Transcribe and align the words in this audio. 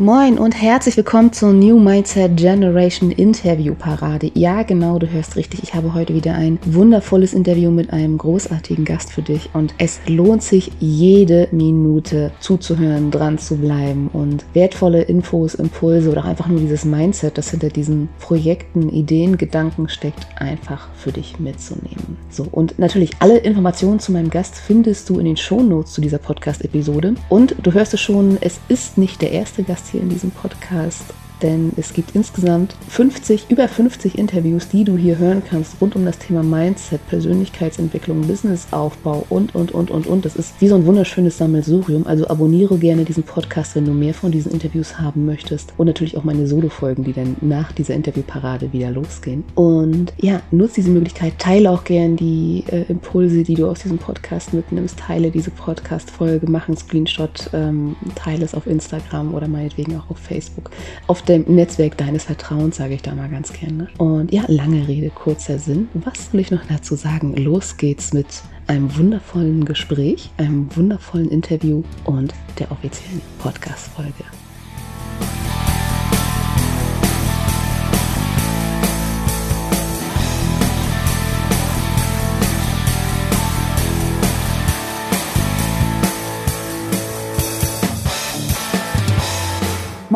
Moin 0.00 0.38
und 0.38 0.52
herzlich 0.52 0.96
willkommen 0.96 1.30
zur 1.30 1.52
New 1.52 1.78
Mindset 1.78 2.34
Generation 2.34 3.10
Interview 3.10 3.74
Parade. 3.74 4.30
Ja, 4.32 4.62
genau, 4.62 4.98
du 4.98 5.06
hörst 5.10 5.36
richtig. 5.36 5.62
Ich 5.62 5.74
habe 5.74 5.92
heute 5.92 6.14
wieder 6.14 6.32
ein 6.32 6.58
wundervolles 6.64 7.34
Interview 7.34 7.70
mit 7.70 7.92
einem 7.92 8.16
großartigen 8.16 8.86
Gast 8.86 9.12
für 9.12 9.20
dich 9.20 9.50
und 9.52 9.74
es 9.76 10.00
lohnt 10.06 10.42
sich 10.42 10.72
jede 10.80 11.48
Minute 11.50 12.32
zuzuhören, 12.40 13.10
dran 13.10 13.36
zu 13.36 13.58
bleiben 13.58 14.08
und 14.10 14.46
wertvolle 14.54 15.02
Infos, 15.02 15.54
Impulse 15.54 16.10
oder 16.10 16.24
einfach 16.24 16.46
nur 16.46 16.60
dieses 16.60 16.86
Mindset, 16.86 17.36
das 17.36 17.50
hinter 17.50 17.68
diesen 17.68 18.08
Projekten, 18.20 18.88
Ideen, 18.88 19.36
Gedanken 19.36 19.90
steckt, 19.90 20.26
einfach 20.36 20.88
für 20.94 21.12
dich 21.12 21.38
mitzunehmen. 21.38 22.16
So, 22.30 22.46
und 22.50 22.78
natürlich 22.78 23.10
alle 23.18 23.36
Informationen 23.36 24.00
zu 24.00 24.12
meinem 24.12 24.30
Gast 24.30 24.54
findest 24.56 25.10
du 25.10 25.18
in 25.18 25.26
den 25.26 25.36
Shownotes 25.36 25.92
zu 25.92 26.00
dieser 26.00 26.16
Podcast-Episode 26.16 27.16
und 27.28 27.54
du 27.62 27.74
hörst 27.74 27.92
es 27.92 28.00
schon, 28.00 28.38
es 28.40 28.60
ist 28.68 28.96
nicht 28.96 29.20
der 29.20 29.32
erste 29.32 29.62
Gast 29.62 29.89
hier 29.90 30.00
in 30.00 30.08
diesem 30.08 30.30
Podcast 30.30 31.14
denn 31.42 31.72
es 31.76 31.92
gibt 31.92 32.14
insgesamt 32.14 32.74
50, 32.88 33.46
über 33.50 33.68
50 33.68 34.18
Interviews, 34.18 34.68
die 34.68 34.84
du 34.84 34.96
hier 34.96 35.18
hören 35.18 35.42
kannst 35.48 35.80
rund 35.80 35.96
um 35.96 36.04
das 36.04 36.18
Thema 36.18 36.42
Mindset, 36.42 37.06
Persönlichkeitsentwicklung, 37.08 38.22
Businessaufbau 38.22 39.26
und, 39.28 39.54
und, 39.54 39.72
und, 39.72 39.90
und, 39.90 40.06
und. 40.06 40.24
Das 40.24 40.36
ist 40.36 40.54
wie 40.60 40.68
so 40.68 40.74
ein 40.74 40.86
wunderschönes 40.86 41.38
Sammelsurium. 41.38 42.06
Also 42.06 42.28
abonniere 42.28 42.78
gerne 42.78 43.04
diesen 43.04 43.22
Podcast, 43.22 43.76
wenn 43.76 43.86
du 43.86 43.92
mehr 43.92 44.14
von 44.14 44.30
diesen 44.30 44.52
Interviews 44.52 44.98
haben 44.98 45.26
möchtest. 45.26 45.72
Und 45.76 45.86
natürlich 45.86 46.16
auch 46.16 46.24
meine 46.24 46.46
Solo-Folgen, 46.46 47.04
die 47.04 47.12
dann 47.12 47.36
nach 47.40 47.72
dieser 47.72 47.94
Interviewparade 47.94 48.72
wieder 48.72 48.90
losgehen. 48.90 49.44
Und 49.54 50.12
ja, 50.18 50.42
nutze 50.50 50.76
diese 50.76 50.90
Möglichkeit, 50.90 51.38
teile 51.38 51.70
auch 51.70 51.84
gerne 51.84 52.16
die 52.16 52.64
äh, 52.70 52.82
Impulse, 52.88 53.42
die 53.42 53.54
du 53.54 53.66
aus 53.66 53.80
diesem 53.80 53.98
Podcast 53.98 54.52
mitnimmst. 54.52 54.98
Teile 54.98 55.30
diese 55.30 55.50
Podcast-Folge, 55.50 56.50
mach 56.50 56.68
einen 56.68 56.76
Screenshot, 56.76 57.50
ähm, 57.52 57.96
teile 58.14 58.44
es 58.44 58.54
auf 58.54 58.66
Instagram 58.66 59.34
oder 59.34 59.48
meinetwegen 59.48 59.96
auch 59.96 60.10
auf 60.10 60.18
Facebook. 60.18 60.70
Auf 61.06 61.22
dem 61.30 61.44
Netzwerk 61.46 61.96
deines 61.96 62.24
Vertrauens, 62.24 62.76
sage 62.76 62.94
ich 62.94 63.02
da 63.02 63.14
mal 63.14 63.28
ganz 63.28 63.52
gerne. 63.52 63.88
Und 63.98 64.32
ja, 64.32 64.42
lange 64.48 64.88
Rede, 64.88 65.10
kurzer 65.10 65.58
Sinn. 65.58 65.88
Was 65.94 66.30
soll 66.30 66.40
ich 66.40 66.50
noch 66.50 66.64
dazu 66.66 66.96
sagen? 66.96 67.36
Los 67.36 67.76
geht's 67.76 68.12
mit 68.12 68.26
einem 68.66 68.96
wundervollen 68.96 69.64
Gespräch, 69.64 70.30
einem 70.38 70.74
wundervollen 70.74 71.30
Interview 71.30 71.84
und 72.04 72.34
der 72.58 72.72
offiziellen 72.72 73.22
Podcast-Folge. 73.38 74.24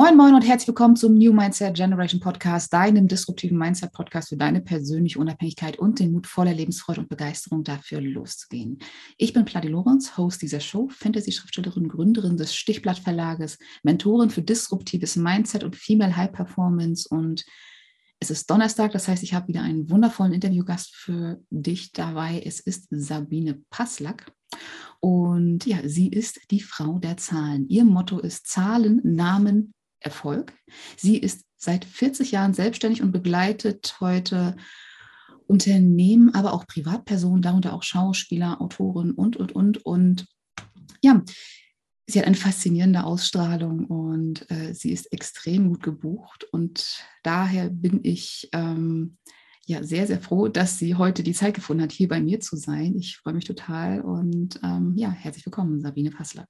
Moin, 0.05 0.19
moin 0.19 0.35
und 0.35 0.43
herzlich 0.43 0.69
willkommen 0.69 0.97
zum 0.97 1.15
New 1.15 1.33
Mindset 1.33 1.77
Generation 1.77 2.21
Podcast, 2.21 2.71
deinem 2.71 3.09
disruptiven 3.09 3.57
Mindset 3.57 3.91
Podcast 3.91 4.29
für 4.29 4.37
deine 4.37 4.61
persönliche 4.61 5.19
Unabhängigkeit 5.19 5.79
und 5.79 5.99
den 5.99 6.13
Mut 6.13 6.27
voller 6.27 6.53
Lebensfreude 6.53 7.01
und 7.01 7.09
Begeisterung 7.09 7.65
dafür 7.65 8.03
loszugehen. 8.03 8.81
Ich 9.17 9.33
bin 9.33 9.47
Pladi 9.47 9.69
Lorenz, 9.69 10.19
Host 10.19 10.43
dieser 10.43 10.61
Show, 10.61 10.91
Fantasy-Schriftstellerin, 10.91 11.89
Gründerin 11.89 12.37
des 12.37 12.55
Stichblatt 12.55 12.99
Verlages, 12.99 13.59
Mentorin 13.83 14.29
für 14.29 14.43
disruptives 14.43 15.17
Mindset 15.17 15.65
und 15.65 15.75
Female 15.75 16.15
High 16.15 16.33
Performance 16.33 17.09
und 17.09 17.47
es 18.21 18.31
ist 18.31 18.51
Donnerstag, 18.51 18.93
das 18.93 19.09
heißt, 19.09 19.23
ich 19.23 19.33
habe 19.33 19.49
wieder 19.49 19.63
einen 19.63 19.89
wundervollen 19.89 20.35
Interviewgast 20.35 20.95
für 20.95 21.41
dich 21.49 21.93
dabei. 21.93 22.43
Es 22.45 22.61
ist 22.61 22.89
Sabine 22.91 23.63
Passlack. 23.71 24.31
Und 25.01 25.65
ja, 25.65 25.79
sie 25.85 26.09
ist 26.09 26.41
die 26.51 26.61
Frau 26.61 26.99
der 26.99 27.17
Zahlen. 27.17 27.67
Ihr 27.69 27.87
Motto 27.87 28.19
ist 28.19 28.47
Zahlen, 28.47 29.01
Namen, 29.03 29.73
Erfolg. 30.05 30.53
Sie 30.97 31.17
ist 31.17 31.45
seit 31.57 31.85
40 31.85 32.31
Jahren 32.33 32.55
selbstständig 32.55 33.03
und 33.03 33.13
begleitet 33.13 33.97
heute 34.01 34.57
Unternehmen, 35.47 36.35
aber 36.35 36.53
auch 36.53 36.67
Privatpersonen, 36.67 37.43
darunter 37.43 37.73
auch 37.73 37.83
Schauspieler, 37.83 38.61
Autoren 38.61 39.13
und, 39.13 39.37
und, 39.37 39.53
und. 39.55 39.85
Und 39.85 40.27
ja, 41.03 41.23
sie 42.07 42.19
hat 42.19 42.27
eine 42.27 42.37
faszinierende 42.37 43.05
Ausstrahlung 43.05 43.87
und 43.87 44.51
äh, 44.51 44.75
sie 44.75 44.93
ist 44.93 45.13
extrem 45.13 45.69
gut 45.69 45.83
gebucht. 45.83 46.45
Und 46.53 47.05
daher 47.23 47.71
bin 47.71 48.01
ich 48.03 48.49
ähm, 48.53 49.19
ja 49.67 49.83
sehr, 49.83 50.07
sehr 50.07 50.21
froh, 50.21 50.49
dass 50.49 50.79
sie 50.79 50.95
heute 50.95 51.23
die 51.23 51.35
Zeit 51.35 51.55
gefunden 51.55 51.83
hat, 51.83 51.93
hier 51.93 52.09
bei 52.09 52.21
mir 52.21 52.41
zu 52.41 52.57
sein. 52.57 52.97
Ich 52.97 53.19
freue 53.19 53.35
mich 53.35 53.45
total 53.45 54.01
und 54.01 54.61
ähm, 54.63 54.93
ja, 54.97 55.11
herzlich 55.11 55.47
willkommen, 55.47 55.81
Sabine 55.81 56.11
Passlack. 56.11 56.49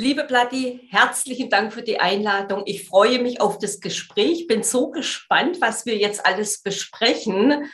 Liebe 0.00 0.22
Platti, 0.22 0.86
herzlichen 0.90 1.50
Dank 1.50 1.72
für 1.72 1.82
die 1.82 1.98
Einladung. 1.98 2.62
Ich 2.66 2.86
freue 2.86 3.20
mich 3.20 3.40
auf 3.40 3.58
das 3.58 3.80
Gespräch, 3.80 4.46
bin 4.46 4.62
so 4.62 4.92
gespannt, 4.92 5.60
was 5.60 5.86
wir 5.86 5.98
jetzt 5.98 6.24
alles 6.24 6.62
besprechen. 6.62 7.64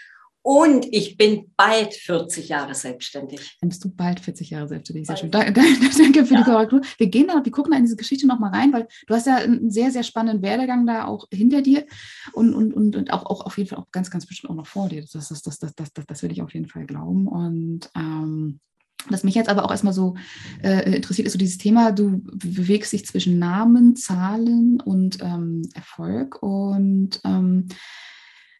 Und 0.40 0.86
ich 0.90 1.18
bin 1.18 1.52
bald 1.54 1.92
40 1.92 2.48
Jahre 2.48 2.74
selbstständig. 2.74 3.58
Dann 3.60 3.68
bist 3.68 3.84
du 3.84 3.94
bald 3.94 4.20
40 4.20 4.48
Jahre 4.48 4.68
selbstständig. 4.68 5.06
Sehr 5.06 5.18
schön. 5.18 5.30
Danke 5.32 6.24
für 6.24 6.32
ja. 6.32 6.40
die 6.40 6.50
Korrektur. 6.50 6.80
Wir 6.96 7.08
gehen 7.08 7.28
da, 7.28 7.44
wir 7.44 7.52
gucken 7.52 7.72
da 7.72 7.76
in 7.76 7.84
diese 7.84 7.96
Geschichte 7.96 8.26
nochmal 8.26 8.54
rein, 8.54 8.72
weil 8.72 8.88
du 9.06 9.14
hast 9.14 9.26
ja 9.26 9.36
einen 9.36 9.70
sehr, 9.70 9.90
sehr 9.90 10.02
spannenden 10.02 10.42
Werdegang 10.42 10.86
da 10.86 11.04
auch 11.04 11.26
hinter 11.30 11.60
dir 11.60 11.84
und, 12.32 12.54
und, 12.54 12.72
und, 12.72 12.96
und 12.96 13.12
auch, 13.12 13.26
auch 13.26 13.44
auf 13.44 13.58
jeden 13.58 13.68
Fall 13.68 13.80
auch 13.80 13.90
ganz, 13.92 14.10
ganz 14.10 14.24
bestimmt 14.24 14.50
auch 14.50 14.56
noch 14.56 14.66
vor 14.66 14.88
dir. 14.88 15.02
Das, 15.02 15.10
das, 15.10 15.28
das, 15.28 15.58
das, 15.58 15.74
das, 15.74 15.92
das, 15.92 16.06
das 16.06 16.22
will 16.22 16.32
ich 16.32 16.40
auf 16.40 16.54
jeden 16.54 16.68
Fall 16.68 16.86
glauben. 16.86 17.28
Und 17.28 17.90
ähm, 17.94 18.60
was 19.08 19.24
mich 19.24 19.34
jetzt 19.34 19.48
aber 19.48 19.64
auch 19.64 19.70
erstmal 19.70 19.92
so 19.92 20.14
äh, 20.62 20.96
interessiert, 20.96 21.26
ist 21.26 21.32
so 21.32 21.38
dieses 21.38 21.58
Thema, 21.58 21.92
du 21.92 22.22
bewegst 22.22 22.92
dich 22.92 23.06
zwischen 23.06 23.38
Namen, 23.38 23.96
Zahlen 23.96 24.80
und 24.80 25.18
ähm, 25.20 25.62
Erfolg. 25.74 26.42
Und 26.42 27.20
ähm, 27.24 27.68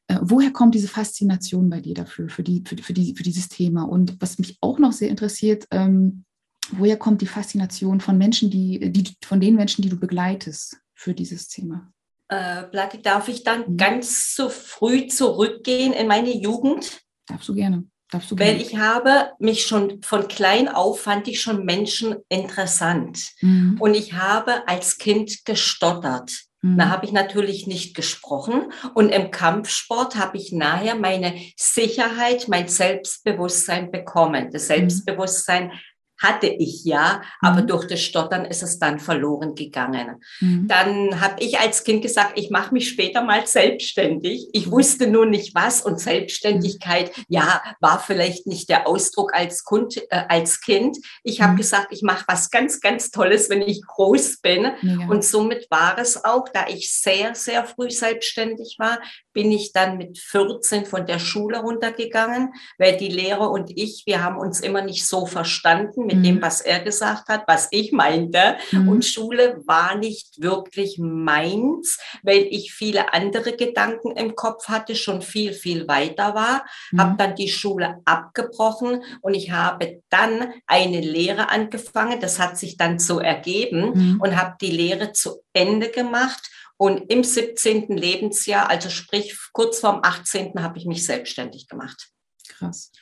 äh, 0.08 0.18
woher 0.20 0.52
kommt 0.52 0.74
diese 0.74 0.88
Faszination 0.88 1.70
bei 1.70 1.80
dir 1.80 1.94
dafür, 1.94 2.28
für, 2.28 2.42
die, 2.42 2.62
für, 2.66 2.76
für, 2.76 2.92
die, 2.92 3.14
für 3.14 3.22
dieses 3.22 3.48
Thema? 3.48 3.84
Und 3.84 4.20
was 4.20 4.38
mich 4.38 4.58
auch 4.60 4.78
noch 4.78 4.92
sehr 4.92 5.08
interessiert, 5.08 5.66
ähm, 5.70 6.24
woher 6.72 6.98
kommt 6.98 7.22
die 7.22 7.26
Faszination 7.26 8.00
von 8.00 8.18
Menschen, 8.18 8.50
die, 8.50 8.92
die, 8.92 9.14
von 9.24 9.40
den 9.40 9.54
Menschen, 9.54 9.82
die 9.82 9.88
du 9.88 9.96
begleitest 9.96 10.78
für 10.94 11.14
dieses 11.14 11.48
Thema? 11.48 11.90
Äh, 12.28 12.64
Blackie, 12.70 13.02
darf 13.02 13.28
ich 13.28 13.44
dann 13.44 13.72
mhm. 13.72 13.76
ganz 13.76 14.34
so 14.34 14.48
früh 14.48 15.06
zurückgehen 15.06 15.92
in 15.92 16.06
meine 16.06 16.34
Jugend? 16.34 17.00
Darfst 17.26 17.48
du 17.48 17.54
gerne. 17.54 17.84
Weil 18.30 18.60
ich 18.60 18.76
habe 18.76 19.32
mich 19.38 19.66
schon 19.66 20.02
von 20.02 20.28
klein 20.28 20.68
auf 20.68 21.00
fand 21.00 21.28
ich 21.28 21.40
schon 21.40 21.64
Menschen 21.64 22.16
interessant. 22.28 23.18
Mhm. 23.40 23.76
Und 23.80 23.94
ich 23.94 24.14
habe 24.14 24.66
als 24.66 24.98
Kind 24.98 25.44
gestottert. 25.44 26.30
Mhm. 26.62 26.78
Da 26.78 26.88
habe 26.88 27.04
ich 27.04 27.12
natürlich 27.12 27.66
nicht 27.66 27.94
gesprochen. 27.94 28.72
Und 28.94 29.10
im 29.10 29.30
Kampfsport 29.30 30.16
habe 30.16 30.38
ich 30.38 30.52
nachher 30.52 30.94
meine 30.94 31.34
Sicherheit, 31.56 32.48
mein 32.48 32.68
Selbstbewusstsein 32.68 33.90
bekommen. 33.90 34.50
Das 34.50 34.64
mhm. 34.64 34.66
Selbstbewusstsein 34.66 35.72
hatte 36.18 36.46
ich 36.46 36.84
ja, 36.84 37.22
aber 37.40 37.62
mhm. 37.62 37.66
durch 37.66 37.86
das 37.86 38.00
Stottern 38.00 38.44
ist 38.44 38.62
es 38.62 38.78
dann 38.78 39.00
verloren 39.00 39.54
gegangen. 39.54 40.22
Mhm. 40.40 40.68
Dann 40.68 41.20
habe 41.20 41.42
ich 41.42 41.58
als 41.58 41.84
Kind 41.84 42.02
gesagt, 42.02 42.38
ich 42.38 42.50
mache 42.50 42.72
mich 42.72 42.88
später 42.88 43.22
mal 43.22 43.46
selbstständig. 43.46 44.48
Ich 44.52 44.70
wusste 44.70 45.06
nur 45.06 45.26
nicht 45.26 45.54
was 45.54 45.82
und 45.82 46.00
Selbstständigkeit, 46.00 47.16
mhm. 47.16 47.24
ja, 47.28 47.62
war 47.80 47.98
vielleicht 47.98 48.46
nicht 48.46 48.68
der 48.68 48.86
Ausdruck 48.86 49.34
als, 49.34 49.64
Kund, 49.64 49.96
äh, 50.10 50.22
als 50.28 50.60
Kind. 50.60 50.98
Ich 51.22 51.40
habe 51.40 51.54
mhm. 51.54 51.58
gesagt, 51.58 51.88
ich 51.90 52.02
mache 52.02 52.24
was 52.28 52.50
ganz, 52.50 52.80
ganz 52.80 53.10
Tolles, 53.10 53.50
wenn 53.50 53.62
ich 53.62 53.82
groß 53.84 54.40
bin. 54.40 54.70
Ja. 54.82 55.08
Und 55.08 55.24
somit 55.24 55.66
war 55.70 55.98
es 55.98 56.24
auch, 56.24 56.48
da 56.52 56.66
ich 56.68 56.92
sehr, 56.92 57.34
sehr 57.34 57.64
früh 57.64 57.90
selbstständig 57.90 58.76
war, 58.78 58.98
bin 59.34 59.50
ich 59.50 59.72
dann 59.72 59.98
mit 59.98 60.18
14 60.18 60.86
von 60.86 61.06
der 61.06 61.18
Schule 61.18 61.58
runtergegangen, 61.58 62.54
weil 62.78 62.96
die 62.96 63.08
Lehrer 63.08 63.50
und 63.50 63.70
ich, 63.76 64.04
wir 64.06 64.22
haben 64.22 64.38
uns 64.38 64.60
immer 64.60 64.80
nicht 64.80 65.06
so 65.06 65.26
verstanden 65.26 66.06
mit 66.06 66.18
mhm. 66.18 66.22
dem, 66.22 66.42
was 66.42 66.60
er 66.60 66.80
gesagt 66.80 67.28
hat, 67.28 67.42
was 67.46 67.68
ich 67.72 67.92
meinte. 67.92 68.56
Mhm. 68.70 68.88
Und 68.88 69.04
Schule 69.04 69.60
war 69.66 69.96
nicht 69.96 70.40
wirklich 70.40 70.98
meins, 70.98 71.98
weil 72.22 72.46
ich 72.48 72.72
viele 72.72 73.12
andere 73.12 73.56
Gedanken 73.56 74.12
im 74.12 74.36
Kopf 74.36 74.68
hatte, 74.68 74.94
schon 74.94 75.20
viel, 75.20 75.52
viel 75.52 75.88
weiter 75.88 76.34
war. 76.34 76.64
Mhm. 76.92 77.00
Habe 77.00 77.14
dann 77.18 77.34
die 77.34 77.48
Schule 77.48 78.00
abgebrochen 78.04 79.02
und 79.20 79.34
ich 79.34 79.50
habe 79.50 80.02
dann 80.08 80.52
eine 80.66 81.00
Lehre 81.00 81.50
angefangen. 81.50 82.20
Das 82.20 82.38
hat 82.38 82.56
sich 82.56 82.76
dann 82.76 83.00
so 83.00 83.18
ergeben 83.18 83.90
mhm. 83.94 84.20
und 84.20 84.40
habe 84.40 84.54
die 84.60 84.70
Lehre 84.70 85.12
zu 85.12 85.42
Ende 85.52 85.88
gemacht 85.88 86.50
und 86.76 87.10
im 87.10 87.22
17. 87.22 87.96
Lebensjahr, 87.96 88.68
also 88.68 88.90
sprich 88.90 89.36
kurz 89.52 89.80
vorm 89.80 90.00
18. 90.02 90.62
habe 90.62 90.78
ich 90.78 90.86
mich 90.86 91.04
selbstständig 91.06 91.68
gemacht. 91.68 92.08
Krass. 92.48 92.92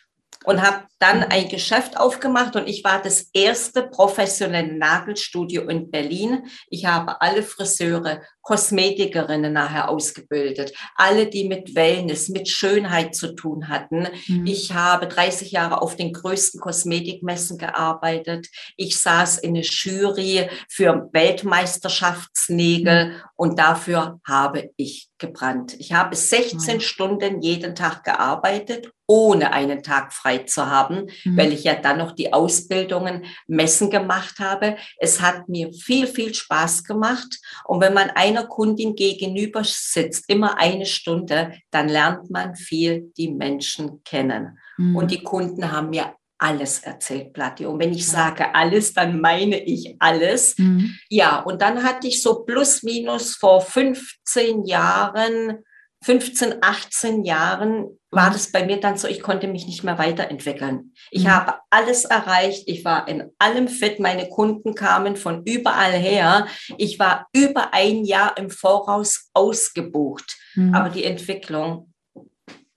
und 0.44 0.62
habe 0.62 0.86
dann 0.98 1.22
ein 1.24 1.48
Geschäft 1.48 1.96
aufgemacht 1.96 2.56
und 2.56 2.68
ich 2.68 2.82
war 2.84 3.02
das 3.02 3.28
erste 3.32 3.82
professionelle 3.88 4.76
Nagelstudio 4.76 5.68
in 5.68 5.90
Berlin. 5.90 6.48
Ich 6.68 6.86
habe 6.86 7.20
alle 7.20 7.42
Friseure, 7.42 8.22
Kosmetikerinnen 8.42 9.52
nachher 9.52 9.88
ausgebildet, 9.88 10.72
alle, 10.96 11.28
die 11.28 11.48
mit 11.48 11.74
Wellness, 11.74 12.28
mit 12.28 12.48
Schönheit 12.48 13.14
zu 13.14 13.34
tun 13.34 13.68
hatten. 13.68 14.08
Mhm. 14.26 14.46
Ich 14.46 14.74
habe 14.74 15.06
30 15.06 15.52
Jahre 15.52 15.80
auf 15.80 15.96
den 15.96 16.12
größten 16.12 16.60
Kosmetikmessen 16.60 17.56
gearbeitet. 17.56 18.48
Ich 18.76 18.98
saß 18.98 19.38
in 19.38 19.54
der 19.54 19.64
Jury 19.64 20.48
für 20.68 21.08
Weltmeisterschaftsnägel 21.12 23.10
mhm. 23.10 23.14
und 23.36 23.58
dafür 23.58 24.20
habe 24.26 24.70
ich 24.76 25.08
gebrannt. 25.22 25.76
Ich 25.78 25.92
habe 25.92 26.14
16 26.14 26.74
mhm. 26.74 26.80
Stunden 26.80 27.40
jeden 27.40 27.74
Tag 27.74 28.04
gearbeitet, 28.04 28.92
ohne 29.06 29.52
einen 29.52 29.82
Tag 29.82 30.12
frei 30.12 30.38
zu 30.38 30.66
haben, 30.66 31.06
mhm. 31.24 31.36
weil 31.36 31.52
ich 31.52 31.64
ja 31.64 31.74
dann 31.74 31.98
noch 31.98 32.12
die 32.12 32.32
Ausbildungen 32.32 33.24
Messen 33.46 33.88
gemacht 33.88 34.38
habe. 34.38 34.76
Es 34.98 35.20
hat 35.20 35.48
mir 35.48 35.72
viel, 35.72 36.06
viel 36.06 36.34
Spaß 36.34 36.84
gemacht. 36.84 37.38
Und 37.64 37.80
wenn 37.80 37.94
man 37.94 38.10
einer 38.36 38.46
Kundin 38.46 38.94
gegenüber 38.94 39.62
sitzt, 39.64 40.28
immer 40.28 40.58
eine 40.58 40.86
Stunde, 40.86 41.52
dann 41.70 41.88
lernt 41.88 42.30
man 42.30 42.56
viel 42.56 43.12
die 43.16 43.28
Menschen 43.28 44.02
kennen. 44.04 44.58
Mhm. 44.76 44.96
Und 44.96 45.10
die 45.10 45.22
Kunden 45.22 45.70
haben 45.70 45.90
mir 45.90 46.14
alles 46.38 46.80
erzählt, 46.80 47.32
Platti. 47.32 47.66
Und 47.66 47.78
wenn 47.78 47.92
ich 47.92 48.06
sage 48.06 48.52
alles, 48.54 48.92
dann 48.92 49.20
meine 49.20 49.62
ich 49.62 49.94
alles. 50.00 50.58
Mhm. 50.58 50.96
Ja, 51.08 51.38
und 51.40 51.62
dann 51.62 51.84
hatte 51.84 52.08
ich 52.08 52.20
so 52.20 52.42
plus 52.42 52.82
minus 52.82 53.36
vor 53.36 53.60
15 53.60 54.64
Jahren, 54.64 55.62
15, 56.02 56.56
18 56.60 57.24
Jahren 57.24 57.86
war 58.10 58.28
mhm. 58.28 58.32
das 58.32 58.52
bei 58.52 58.64
mir 58.66 58.78
dann 58.78 58.96
so, 58.96 59.08
ich 59.08 59.20
konnte 59.20 59.48
mich 59.48 59.66
nicht 59.66 59.84
mehr 59.84 59.98
weiterentwickeln. 59.98 60.92
Ich 61.10 61.24
mhm. 61.24 61.30
habe 61.30 61.54
alles 61.70 62.04
erreicht. 62.04 62.64
Ich 62.66 62.84
war 62.84 63.08
in 63.08 63.30
allem 63.38 63.68
fit. 63.68 64.00
Meine 64.00 64.28
Kunden 64.28 64.74
kamen 64.74 65.16
von 65.16 65.42
überall 65.44 65.92
her. 65.92 66.46
Ich 66.76 66.98
war 66.98 67.26
über 67.32 67.72
ein 67.72 68.04
Jahr 68.04 68.36
im 68.36 68.50
Voraus 68.50 69.30
ausgebucht. 69.32 70.36
Mhm. 70.54 70.74
Aber 70.74 70.88
die 70.88 71.04
Entwicklung 71.04 71.91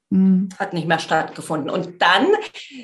Mhm. 0.09 0.49
Hat 0.59 0.73
nicht 0.73 0.87
mehr 0.87 0.99
stattgefunden. 0.99 1.69
Und 1.69 2.01
dann 2.01 2.27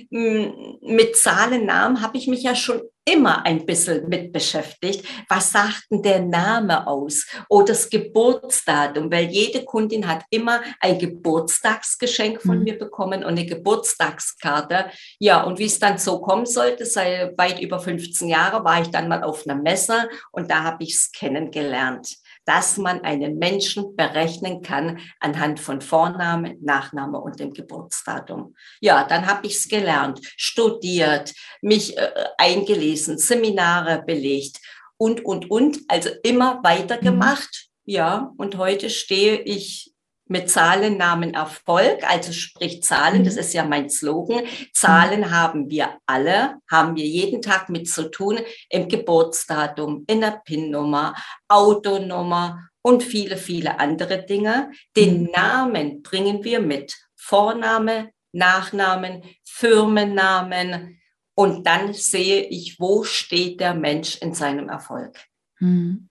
mm, 0.09 0.77
mit 0.81 1.15
Zahlennamen 1.15 2.01
habe 2.01 2.17
ich 2.17 2.27
mich 2.27 2.43
ja 2.43 2.55
schon 2.55 2.81
immer 3.05 3.45
ein 3.45 3.65
bisschen 3.65 4.07
mit 4.09 4.31
beschäftigt. 4.31 5.05
Was 5.27 5.51
sagt 5.51 5.85
denn 5.89 6.01
der 6.01 6.21
Name 6.21 6.87
aus? 6.87 7.25
Oder 7.49 7.67
das 7.67 7.89
Geburtsdatum? 7.89 9.11
Weil 9.11 9.25
jede 9.25 9.63
Kundin 9.63 10.07
hat 10.07 10.23
immer 10.29 10.61
ein 10.79 10.99
Geburtstagsgeschenk 10.99 12.41
von 12.41 12.59
mhm. 12.59 12.63
mir 12.63 12.77
bekommen 12.77 13.23
und 13.23 13.31
eine 13.31 13.45
Geburtstagskarte. 13.45 14.91
Ja, 15.19 15.43
und 15.43 15.59
wie 15.59 15.65
es 15.65 15.79
dann 15.79 15.97
so 15.97 16.21
kommen 16.21 16.45
sollte, 16.45 16.85
seit 16.85 17.37
weit 17.37 17.59
über 17.59 17.79
15 17.79 18.29
Jahre 18.29 18.63
war 18.63 18.81
ich 18.81 18.89
dann 18.89 19.07
mal 19.07 19.23
auf 19.23 19.47
einer 19.47 19.59
Messe 19.59 20.09
und 20.31 20.49
da 20.49 20.63
habe 20.63 20.83
ich 20.83 20.93
es 20.93 21.11
kennengelernt 21.11 22.17
dass 22.45 22.77
man 22.77 23.01
einen 23.01 23.37
Menschen 23.37 23.95
berechnen 23.95 24.61
kann 24.61 24.99
anhand 25.19 25.59
von 25.59 25.81
Vorname, 25.81 26.57
Nachname 26.61 27.19
und 27.19 27.39
dem 27.39 27.53
Geburtsdatum. 27.53 28.55
Ja, 28.79 29.03
dann 29.03 29.27
habe 29.27 29.47
ich 29.47 29.57
es 29.57 29.67
gelernt, 29.67 30.19
studiert, 30.37 31.33
mich 31.61 31.97
äh, 31.97 32.09
eingelesen, 32.37 33.17
Seminare 33.17 34.03
belegt 34.05 34.57
und, 34.97 35.23
und, 35.25 35.49
und. 35.49 35.79
Also 35.87 36.09
immer 36.23 36.59
weitergemacht. 36.63 37.69
Mhm. 37.85 37.91
Ja, 37.93 38.31
und 38.37 38.57
heute 38.57 38.89
stehe 38.89 39.41
ich 39.41 39.90
mit 40.31 40.49
Zahlen, 40.49 40.97
Namen, 40.97 41.33
Erfolg, 41.33 42.09
also 42.09 42.31
sprich 42.31 42.81
Zahlen, 42.81 43.25
das 43.25 43.33
mhm. 43.33 43.39
ist 43.41 43.53
ja 43.53 43.65
mein 43.65 43.89
Slogan. 43.89 44.43
Zahlen 44.73 45.21
mhm. 45.21 45.31
haben 45.31 45.69
wir 45.69 45.97
alle, 46.05 46.59
haben 46.69 46.95
wir 46.95 47.05
jeden 47.05 47.41
Tag 47.41 47.69
mit 47.69 47.89
zu 47.89 48.09
tun, 48.09 48.39
im 48.69 48.87
Geburtsdatum, 48.87 50.05
in 50.07 50.21
der 50.21 50.41
PIN-Nummer, 50.45 51.15
Autonummer 51.49 52.69
und 52.81 53.03
viele, 53.03 53.35
viele 53.35 53.79
andere 53.79 54.25
Dinge. 54.25 54.71
Den 54.95 55.23
mhm. 55.23 55.31
Namen 55.35 56.01
bringen 56.01 56.43
wir 56.43 56.61
mit. 56.61 56.95
Vorname, 57.15 58.11
Nachnamen, 58.31 59.23
Firmennamen. 59.43 60.97
Und 61.35 61.67
dann 61.67 61.93
sehe 61.93 62.43
ich, 62.43 62.79
wo 62.79 63.03
steht 63.03 63.59
der 63.59 63.73
Mensch 63.73 64.17
in 64.17 64.33
seinem 64.33 64.69
Erfolg. 64.69 65.17
Mhm. 65.59 66.09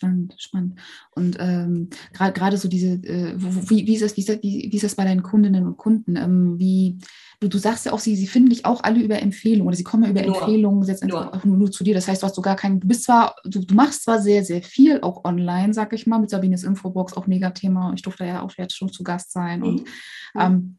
Spannend, 0.00 0.34
spannend. 0.38 0.80
Und 1.10 1.36
ähm, 1.38 1.90
gerade 2.14 2.56
so 2.56 2.68
diese, 2.68 2.92
äh, 2.92 3.34
wie, 3.36 3.86
wie, 3.86 3.94
ist 3.94 4.02
das, 4.02 4.16
wie, 4.16 4.26
wie, 4.26 4.68
wie 4.72 4.76
ist 4.76 4.82
das 4.82 4.94
bei 4.94 5.04
deinen 5.04 5.22
Kundinnen 5.22 5.66
und 5.66 5.76
Kunden? 5.76 6.16
Ähm, 6.16 6.58
wie, 6.58 6.96
du, 7.38 7.48
du 7.48 7.58
sagst 7.58 7.84
ja 7.84 7.92
auch, 7.92 7.98
sie, 7.98 8.16
sie 8.16 8.26
finden 8.26 8.48
dich 8.48 8.64
auch 8.64 8.82
alle 8.82 9.02
über 9.02 9.20
Empfehlungen 9.20 9.66
oder 9.66 9.76
sie 9.76 9.84
kommen 9.84 10.04
ja 10.04 10.08
über 10.08 10.22
nur, 10.22 10.38
Empfehlungen 10.38 10.88
jetzt 10.88 11.04
nur. 11.04 11.38
Nur 11.44 11.70
zu 11.70 11.84
dir. 11.84 11.92
Das 11.92 12.08
heißt, 12.08 12.22
du 12.22 12.26
hast 12.26 12.34
sogar 12.34 12.56
keinen, 12.56 12.80
du 12.80 12.88
bist 12.88 13.02
zwar, 13.02 13.36
du, 13.44 13.60
du 13.60 13.74
machst 13.74 14.04
zwar 14.04 14.22
sehr, 14.22 14.42
sehr 14.42 14.62
viel 14.62 15.02
auch 15.02 15.22
online, 15.24 15.74
sag 15.74 15.92
ich 15.92 16.06
mal, 16.06 16.18
mit 16.18 16.30
Sabines 16.30 16.64
Infobox 16.64 17.12
auch 17.12 17.26
mega 17.26 17.50
Thema. 17.50 17.92
Ich 17.94 18.00
durfte 18.00 18.24
ja 18.24 18.40
auch 18.40 18.52
jetzt 18.56 18.78
schon 18.78 18.90
zu 18.90 19.02
Gast 19.02 19.32
sein. 19.32 19.60
Mhm. 19.60 19.66
Und 19.66 19.84
ähm, 20.34 20.78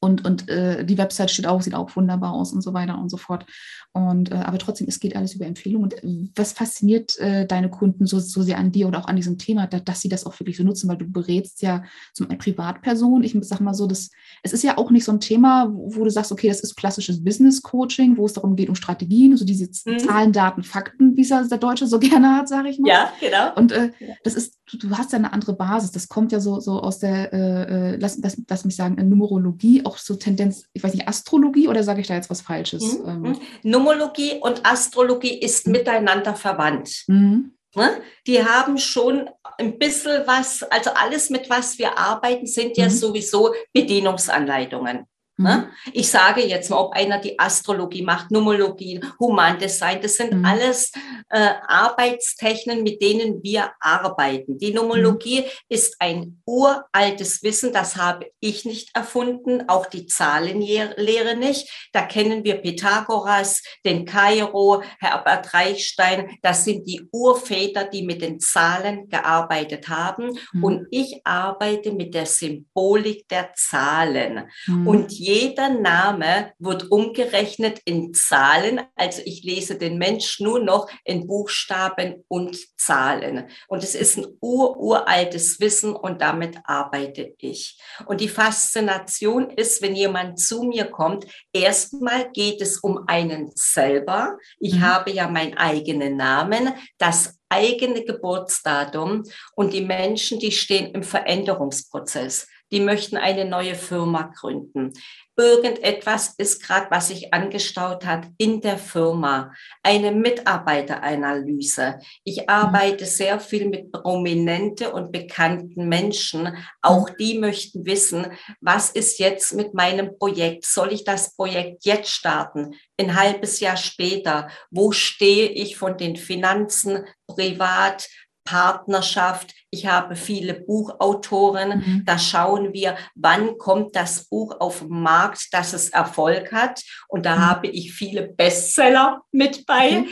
und, 0.00 0.24
und 0.24 0.48
äh, 0.48 0.84
die 0.84 0.98
Website 0.98 1.30
steht 1.30 1.46
auch, 1.46 1.62
sieht 1.62 1.74
auch 1.74 1.94
wunderbar 1.94 2.32
aus 2.32 2.52
und 2.52 2.60
so 2.60 2.74
weiter 2.74 2.98
und 2.98 3.08
so 3.08 3.16
fort. 3.16 3.46
Und 3.92 4.32
äh, 4.32 4.36
aber 4.36 4.58
trotzdem, 4.58 4.88
es 4.88 5.00
geht 5.00 5.14
alles 5.14 5.34
über 5.34 5.46
Empfehlungen. 5.46 5.92
Und 5.92 6.02
äh, 6.02 6.28
was 6.34 6.52
fasziniert 6.52 7.18
äh, 7.18 7.46
deine 7.46 7.70
Kunden 7.70 8.06
so, 8.06 8.18
so 8.18 8.42
sehr 8.42 8.58
an 8.58 8.72
dir 8.72 8.88
oder 8.88 8.98
auch 8.98 9.06
an 9.06 9.16
diesem 9.16 9.38
Thema, 9.38 9.66
da, 9.66 9.80
dass 9.80 10.00
sie 10.00 10.08
das 10.08 10.24
auch 10.26 10.38
wirklich 10.40 10.56
so 10.56 10.64
nutzen, 10.64 10.88
weil 10.88 10.96
du 10.96 11.06
berätst 11.08 11.62
ja 11.62 11.84
zum 12.14 12.26
Beispiel 12.26 12.54
Privatpersonen. 12.54 13.22
Ich 13.22 13.36
sag 13.42 13.60
mal 13.60 13.74
so, 13.74 13.86
das, 13.86 14.10
es 14.42 14.52
ist 14.52 14.64
ja 14.64 14.78
auch 14.78 14.90
nicht 14.90 15.04
so 15.04 15.12
ein 15.12 15.20
Thema, 15.20 15.70
wo, 15.72 15.94
wo 15.96 16.04
du 16.04 16.10
sagst, 16.10 16.32
okay, 16.32 16.48
das 16.48 16.60
ist 16.60 16.76
klassisches 16.76 17.22
Business-Coaching, 17.22 18.16
wo 18.16 18.26
es 18.26 18.32
darum 18.32 18.56
geht, 18.56 18.68
um 18.68 18.74
Strategien, 18.74 19.36
so 19.36 19.44
diese 19.44 19.68
mhm. 19.84 19.98
Zahlen, 19.98 20.32
Daten, 20.32 20.62
Fakten, 20.62 21.16
wie 21.16 21.22
es 21.22 21.28
der 21.28 21.58
Deutsche 21.58 21.86
so 21.86 21.98
gerne 22.00 22.36
hat, 22.36 22.48
sage 22.48 22.70
ich 22.70 22.78
mal. 22.80 22.88
Ja, 22.88 23.12
genau. 23.20 23.54
Und 23.54 23.72
äh, 23.72 23.90
das 24.24 24.34
ist, 24.34 24.58
du, 24.70 24.78
du, 24.78 24.96
hast 24.96 25.12
ja 25.12 25.18
eine 25.18 25.32
andere 25.32 25.52
Basis. 25.52 25.92
Das 25.92 26.08
kommt 26.08 26.32
ja 26.32 26.40
so, 26.40 26.58
so 26.60 26.80
aus 26.80 26.98
der, 26.98 27.98
lass, 27.98 28.18
lass, 28.18 28.40
lass 28.48 28.64
mich 28.64 28.74
sagen, 28.74 28.96
Numerologie 29.08 29.71
auch 29.86 29.96
so 29.96 30.16
Tendenz, 30.16 30.66
ich 30.72 30.82
weiß 30.82 30.94
nicht, 30.94 31.08
Astrologie 31.08 31.68
oder 31.68 31.82
sage 31.82 32.00
ich 32.00 32.06
da 32.06 32.14
jetzt 32.14 32.30
was 32.30 32.42
Falsches? 32.42 32.98
Mhm. 32.98 33.08
Ähm. 33.08 33.40
Numerologie 33.62 34.38
und 34.40 34.64
Astrologie 34.66 35.38
ist 35.38 35.66
mhm. 35.66 35.72
miteinander 35.72 36.34
verwandt. 36.34 37.04
Mhm. 37.06 37.52
Ne? 37.74 38.02
Die 38.26 38.44
haben 38.44 38.76
schon 38.76 39.30
ein 39.58 39.78
bisschen 39.78 40.26
was, 40.26 40.62
also 40.64 40.90
alles, 40.90 41.30
mit 41.30 41.48
was 41.48 41.78
wir 41.78 41.98
arbeiten, 41.98 42.46
sind 42.46 42.76
ja 42.76 42.86
mhm. 42.86 42.90
sowieso 42.90 43.54
Bedienungsanleitungen. 43.72 45.06
Ne? 45.38 45.68
Mhm. 45.68 45.92
Ich 45.94 46.10
sage 46.10 46.42
jetzt 46.42 46.68
mal, 46.70 46.78
ob 46.78 46.92
einer 46.92 47.18
die 47.18 47.38
Astrologie 47.38 48.02
macht, 48.02 48.30
Numerologie, 48.30 49.00
Humandesign, 49.18 50.02
das 50.02 50.16
sind 50.16 50.34
mhm. 50.34 50.44
alles 50.44 50.92
äh, 51.30 51.54
Arbeitstechnen, 51.66 52.82
mit 52.82 53.00
denen 53.00 53.42
wir 53.42 53.72
arbeiten. 53.80 54.58
Die 54.58 54.74
Numerologie 54.74 55.40
mhm. 55.40 55.46
ist 55.68 55.96
ein 56.00 56.42
uraltes 56.44 57.42
Wissen, 57.42 57.72
das 57.72 57.96
habe 57.96 58.26
ich 58.40 58.66
nicht 58.66 58.94
erfunden, 58.94 59.68
auch 59.68 59.86
die 59.86 60.06
Zahlenlehre 60.06 61.36
nicht. 61.36 61.88
Da 61.92 62.02
kennen 62.02 62.44
wir 62.44 62.56
Pythagoras, 62.56 63.62
den 63.86 64.04
Kairo, 64.04 64.82
Herbert 65.00 65.54
Reichstein, 65.54 66.36
das 66.42 66.64
sind 66.64 66.86
die 66.86 67.08
Urväter, 67.10 67.84
die 67.84 68.02
mit 68.02 68.20
den 68.20 68.38
Zahlen 68.38 69.08
gearbeitet 69.08 69.88
haben. 69.88 70.38
Mhm. 70.52 70.64
Und 70.64 70.86
ich 70.90 71.22
arbeite 71.24 71.92
mit 71.92 72.12
der 72.14 72.26
Symbolik 72.26 73.26
der 73.28 73.54
Zahlen. 73.54 74.50
Mhm. 74.66 74.86
Und 74.86 75.21
jeder 75.22 75.68
Name 75.68 76.52
wird 76.58 76.90
umgerechnet 76.90 77.80
in 77.84 78.12
Zahlen. 78.12 78.80
Also 78.96 79.22
ich 79.24 79.44
lese 79.44 79.78
den 79.78 79.96
Mensch 79.96 80.40
nur 80.40 80.58
noch 80.58 80.90
in 81.04 81.28
Buchstaben 81.28 82.24
und 82.26 82.58
Zahlen. 82.76 83.48
Und 83.68 83.84
es 83.84 83.94
ist 83.94 84.18
ein 84.18 84.26
ururaltes 84.40 85.60
Wissen 85.60 85.94
und 85.94 86.20
damit 86.22 86.58
arbeite 86.64 87.34
ich. 87.38 87.80
Und 88.06 88.20
die 88.20 88.28
Faszination 88.28 89.50
ist, 89.50 89.80
wenn 89.80 89.94
jemand 89.94 90.40
zu 90.40 90.64
mir 90.64 90.86
kommt, 90.86 91.24
erstmal 91.52 92.32
geht 92.32 92.60
es 92.60 92.78
um 92.78 93.04
einen 93.06 93.52
selber. 93.54 94.36
Ich 94.58 94.74
mhm. 94.74 94.80
habe 94.80 95.12
ja 95.12 95.28
meinen 95.28 95.56
eigenen 95.56 96.16
Namen, 96.16 96.74
das 96.98 97.38
eigene 97.48 98.02
Geburtsdatum 98.02 99.22
und 99.54 99.72
die 99.72 99.82
Menschen, 99.82 100.40
die 100.40 100.50
stehen 100.50 100.92
im 100.94 101.04
Veränderungsprozess 101.04 102.48
die 102.72 102.80
möchten 102.80 103.16
eine 103.16 103.44
neue 103.44 103.74
Firma 103.74 104.32
gründen. 104.34 104.92
Irgendetwas 105.36 106.34
ist 106.36 106.62
gerade, 106.62 106.90
was 106.90 107.08
sich 107.08 107.32
angestaut 107.32 108.04
hat 108.04 108.26
in 108.36 108.60
der 108.60 108.76
Firma. 108.76 109.52
Eine 109.82 110.12
Mitarbeiteranalyse. 110.12 112.00
Ich 112.22 112.50
arbeite 112.50 113.06
sehr 113.06 113.40
viel 113.40 113.68
mit 113.68 113.92
prominente 113.92 114.92
und 114.92 115.10
bekannten 115.10 115.88
Menschen. 115.88 116.54
Auch 116.82 117.08
die 117.08 117.38
möchten 117.38 117.86
wissen, 117.86 118.26
was 118.60 118.90
ist 118.90 119.18
jetzt 119.18 119.54
mit 119.54 119.72
meinem 119.72 120.18
Projekt? 120.18 120.66
Soll 120.66 120.92
ich 120.92 121.04
das 121.04 121.34
Projekt 121.34 121.86
jetzt 121.86 122.10
starten? 122.10 122.74
Ein 122.98 123.16
halbes 123.16 123.60
Jahr 123.60 123.78
später? 123.78 124.48
Wo 124.70 124.92
stehe 124.92 125.48
ich 125.48 125.76
von 125.76 125.96
den 125.96 126.16
Finanzen 126.16 127.06
privat? 127.26 128.06
Partnerschaft. 128.44 129.54
Ich 129.70 129.86
habe 129.86 130.16
viele 130.16 130.54
Buchautoren. 130.54 131.78
Mhm. 131.78 132.02
Da 132.04 132.18
schauen 132.18 132.72
wir, 132.72 132.96
wann 133.14 133.58
kommt 133.58 133.96
das 133.96 134.28
Buch 134.28 134.60
auf 134.60 134.80
den 134.80 135.00
Markt, 135.00 135.52
dass 135.52 135.72
es 135.72 135.90
Erfolg 135.90 136.52
hat. 136.52 136.82
Und 137.08 137.26
da 137.26 137.36
mhm. 137.36 137.40
habe 137.40 137.66
ich 137.68 137.92
viele 137.92 138.28
Bestseller 138.28 139.22
mit 139.30 139.66
bei. 139.66 139.92
Mhm. 139.92 140.08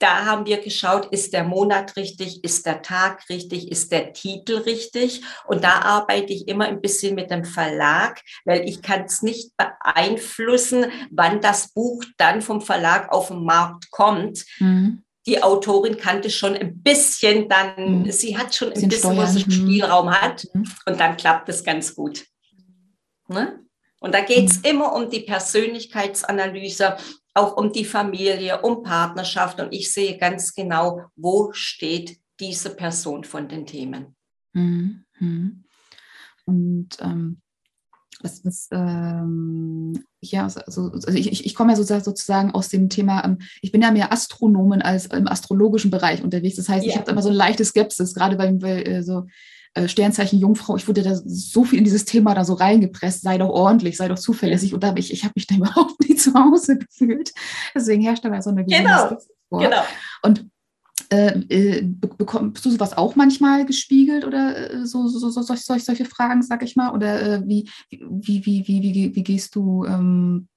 Da 0.00 0.24
haben 0.24 0.44
wir 0.44 0.60
geschaut, 0.60 1.06
ist 1.12 1.32
der 1.32 1.44
Monat 1.44 1.96
richtig, 1.96 2.42
ist 2.42 2.66
der 2.66 2.82
Tag 2.82 3.28
richtig, 3.30 3.70
ist 3.70 3.92
der 3.92 4.12
Titel 4.12 4.56
richtig. 4.56 5.22
Und 5.46 5.62
da 5.62 5.80
arbeite 5.80 6.32
ich 6.32 6.48
immer 6.48 6.66
ein 6.66 6.80
bisschen 6.80 7.14
mit 7.14 7.30
dem 7.30 7.44
Verlag, 7.44 8.20
weil 8.44 8.68
ich 8.68 8.82
kann 8.82 9.04
es 9.04 9.22
nicht 9.22 9.52
beeinflussen, 9.56 10.86
wann 11.10 11.40
das 11.40 11.72
Buch 11.72 12.04
dann 12.18 12.42
vom 12.42 12.60
Verlag 12.60 13.12
auf 13.12 13.28
den 13.28 13.44
Markt 13.44 13.90
kommt. 13.90 14.44
Mhm 14.58 15.03
die 15.26 15.42
Autorin 15.42 15.96
kannte 15.96 16.30
schon 16.30 16.54
ein 16.54 16.82
bisschen 16.82 17.48
dann, 17.48 18.02
mhm. 18.02 18.12
sie 18.12 18.36
hat 18.36 18.54
schon 18.54 18.72
ein 18.72 18.88
bisschen, 18.88 19.16
was 19.16 19.34
mhm. 19.34 19.50
Spielraum 19.50 20.10
hat 20.10 20.46
mhm. 20.52 20.64
und 20.86 21.00
dann 21.00 21.16
klappt 21.16 21.48
es 21.48 21.64
ganz 21.64 21.94
gut. 21.94 22.26
Ne? 23.28 23.60
Und 24.00 24.14
da 24.14 24.20
geht 24.20 24.50
es 24.50 24.58
mhm. 24.58 24.64
immer 24.64 24.94
um 24.94 25.08
die 25.08 25.20
Persönlichkeitsanalyse, 25.20 26.96
auch 27.32 27.56
um 27.56 27.72
die 27.72 27.86
Familie, 27.86 28.60
um 28.60 28.82
Partnerschaft 28.82 29.60
und 29.60 29.72
ich 29.72 29.92
sehe 29.92 30.18
ganz 30.18 30.54
genau, 30.54 31.00
wo 31.16 31.52
steht 31.52 32.18
diese 32.38 32.74
Person 32.74 33.24
von 33.24 33.48
den 33.48 33.66
Themen. 33.66 34.14
Mhm. 34.52 35.04
mhm. 35.18 35.64
Und 36.46 36.98
ähm, 37.00 37.40
was, 38.24 38.44
was 38.44 38.68
ähm, 38.72 40.02
ja, 40.20 40.44
also, 40.44 40.90
also 40.90 41.08
ich, 41.08 41.44
ich, 41.44 41.54
komme 41.54 41.72
ja 41.72 41.76
sozusagen 41.76 42.52
aus 42.52 42.68
dem 42.70 42.88
Thema, 42.88 43.24
ähm, 43.24 43.38
ich 43.60 43.70
bin 43.70 43.82
ja 43.82 43.90
mehr 43.90 44.12
Astronomen 44.12 44.82
als 44.82 45.06
im 45.06 45.28
astrologischen 45.28 45.90
Bereich 45.90 46.24
unterwegs. 46.24 46.56
Das 46.56 46.68
heißt, 46.68 46.84
ja. 46.84 46.92
ich 46.92 46.98
habe 46.98 47.10
immer 47.10 47.22
so 47.22 47.28
eine 47.28 47.38
leichte 47.38 47.64
Skepsis, 47.64 48.14
gerade 48.14 48.36
bei, 48.36 48.50
bei 48.52 48.82
äh, 48.82 49.02
so 49.02 49.26
äh, 49.74 49.88
Sternzeichen 49.88 50.38
Jungfrau, 50.38 50.76
ich 50.76 50.88
wurde 50.88 51.02
da 51.02 51.20
so 51.24 51.64
viel 51.64 51.78
in 51.78 51.84
dieses 51.84 52.04
Thema 52.04 52.34
da 52.34 52.44
so 52.44 52.54
reingepresst, 52.54 53.22
sei 53.22 53.38
doch 53.38 53.50
ordentlich, 53.50 53.96
sei 53.96 54.08
doch 54.08 54.18
zuverlässig. 54.18 54.72
Und 54.72 54.82
da 54.82 54.88
habe 54.88 55.00
ich, 55.00 55.12
ich 55.12 55.24
habe 55.24 55.32
mich 55.36 55.46
da 55.46 55.54
überhaupt 55.56 56.00
nicht 56.00 56.20
zu 56.20 56.32
Hause 56.34 56.78
gefühlt. 56.78 57.32
Deswegen 57.74 58.02
herrscht 58.02 58.24
da 58.24 58.42
so 58.42 58.50
eine 58.50 58.64
genau. 58.64 59.18
vor. 59.48 59.60
Genau. 59.60 59.82
Und 60.22 60.46
äh, 61.14 61.78
äh 61.78 61.82
bekommst 61.82 62.64
du 62.64 62.70
sowas 62.70 62.96
auch 62.96 63.16
manchmal 63.16 63.64
gespiegelt 63.66 64.24
oder 64.24 64.72
äh, 64.72 64.86
so, 64.86 65.06
so, 65.08 65.18
so, 65.18 65.30
so, 65.30 65.54
solche 65.54 66.04
Fragen, 66.04 66.42
sag 66.42 66.62
ich 66.62 66.76
mal? 66.76 66.92
Oder 66.92 67.22
äh, 67.22 67.42
wie, 67.46 67.68
wie, 67.90 68.44
wie, 68.46 68.66
wie, 68.66 68.82
wie, 68.82 69.14
wie 69.14 69.22
gehst 69.22 69.54
du 69.54 69.84
ähm, 69.84 70.48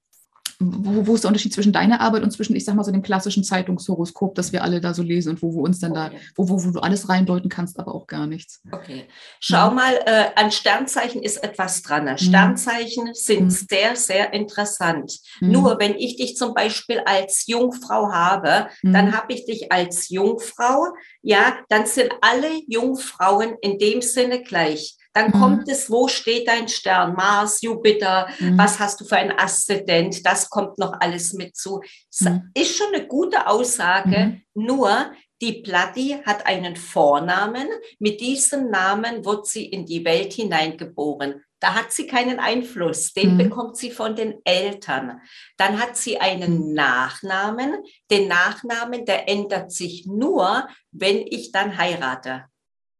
wo, 0.60 1.06
wo 1.06 1.14
ist 1.14 1.22
der 1.22 1.28
Unterschied 1.28 1.52
zwischen 1.52 1.72
deiner 1.72 2.00
Arbeit 2.00 2.24
und 2.24 2.32
zwischen, 2.32 2.56
ich 2.56 2.64
sag 2.64 2.74
mal, 2.74 2.82
so 2.82 2.90
dem 2.90 3.02
klassischen 3.02 3.44
Zeitungshoroskop, 3.44 4.34
das 4.34 4.52
wir 4.52 4.64
alle 4.64 4.80
da 4.80 4.92
so 4.92 5.04
lesen 5.04 5.30
und 5.30 5.42
wo 5.42 5.52
wir 5.54 5.62
uns 5.62 5.78
dann 5.78 5.92
okay. 5.92 6.10
da, 6.12 6.18
wo, 6.34 6.48
wo, 6.48 6.64
wo 6.64 6.70
du 6.72 6.80
alles 6.80 7.08
reindeuten 7.08 7.48
kannst, 7.48 7.78
aber 7.78 7.94
auch 7.94 8.08
gar 8.08 8.26
nichts. 8.26 8.60
Okay. 8.72 9.06
Schau 9.38 9.68
ja. 9.68 9.70
mal, 9.70 9.94
äh, 10.06 10.30
an 10.34 10.50
Sternzeichen 10.50 11.22
ist 11.22 11.44
etwas 11.44 11.82
dran. 11.82 12.06
Mhm. 12.06 12.18
Sternzeichen 12.18 13.14
sind 13.14 13.44
mhm. 13.44 13.50
sehr, 13.50 13.94
sehr 13.94 14.32
interessant. 14.32 15.20
Mhm. 15.40 15.52
Nur 15.52 15.78
wenn 15.78 15.94
ich 15.94 16.16
dich 16.16 16.36
zum 16.36 16.54
Beispiel 16.54 17.00
als 17.06 17.46
Jungfrau 17.46 18.10
habe, 18.10 18.68
dann 18.82 19.06
mhm. 19.06 19.16
habe 19.16 19.32
ich 19.32 19.46
dich 19.46 19.70
als 19.70 20.08
Jungfrau, 20.08 20.88
ja, 21.22 21.58
dann 21.68 21.86
sind 21.86 22.10
alle 22.20 22.50
Jungfrauen 22.66 23.54
in 23.60 23.78
dem 23.78 24.02
Sinne 24.02 24.42
gleich. 24.42 24.97
Dann 25.18 25.32
mhm. 25.32 25.40
kommt 25.40 25.68
es, 25.68 25.90
wo 25.90 26.06
steht 26.06 26.46
dein 26.46 26.68
Stern? 26.68 27.14
Mars, 27.14 27.60
Jupiter, 27.60 28.28
mhm. 28.38 28.56
was 28.56 28.78
hast 28.78 29.00
du 29.00 29.04
für 29.04 29.16
ein 29.16 29.36
Aszendent? 29.36 30.24
Das 30.24 30.48
kommt 30.48 30.78
noch 30.78 30.92
alles 31.00 31.32
mit 31.32 31.56
zu. 31.56 31.80
Mhm. 32.20 32.52
Ist 32.54 32.76
schon 32.76 32.94
eine 32.94 33.08
gute 33.08 33.48
Aussage, 33.48 34.40
mhm. 34.54 34.64
nur 34.64 35.10
die 35.42 35.62
Platti 35.62 36.20
hat 36.24 36.46
einen 36.46 36.76
Vornamen. 36.76 37.66
Mit 37.98 38.20
diesem 38.20 38.70
Namen 38.70 39.24
wird 39.24 39.46
sie 39.46 39.66
in 39.66 39.86
die 39.86 40.04
Welt 40.04 40.34
hineingeboren. 40.34 41.42
Da 41.58 41.74
hat 41.74 41.90
sie 41.92 42.06
keinen 42.06 42.38
Einfluss. 42.38 43.12
Den 43.12 43.34
mhm. 43.34 43.38
bekommt 43.38 43.76
sie 43.76 43.90
von 43.90 44.14
den 44.14 44.34
Eltern. 44.44 45.20
Dann 45.56 45.80
hat 45.80 45.96
sie 45.96 46.20
einen 46.20 46.74
Nachnamen. 46.74 47.74
Den 48.08 48.28
Nachnamen, 48.28 49.04
der 49.04 49.28
ändert 49.28 49.72
sich 49.72 50.06
nur, 50.06 50.68
wenn 50.92 51.26
ich 51.26 51.50
dann 51.50 51.76
heirate. 51.76 52.44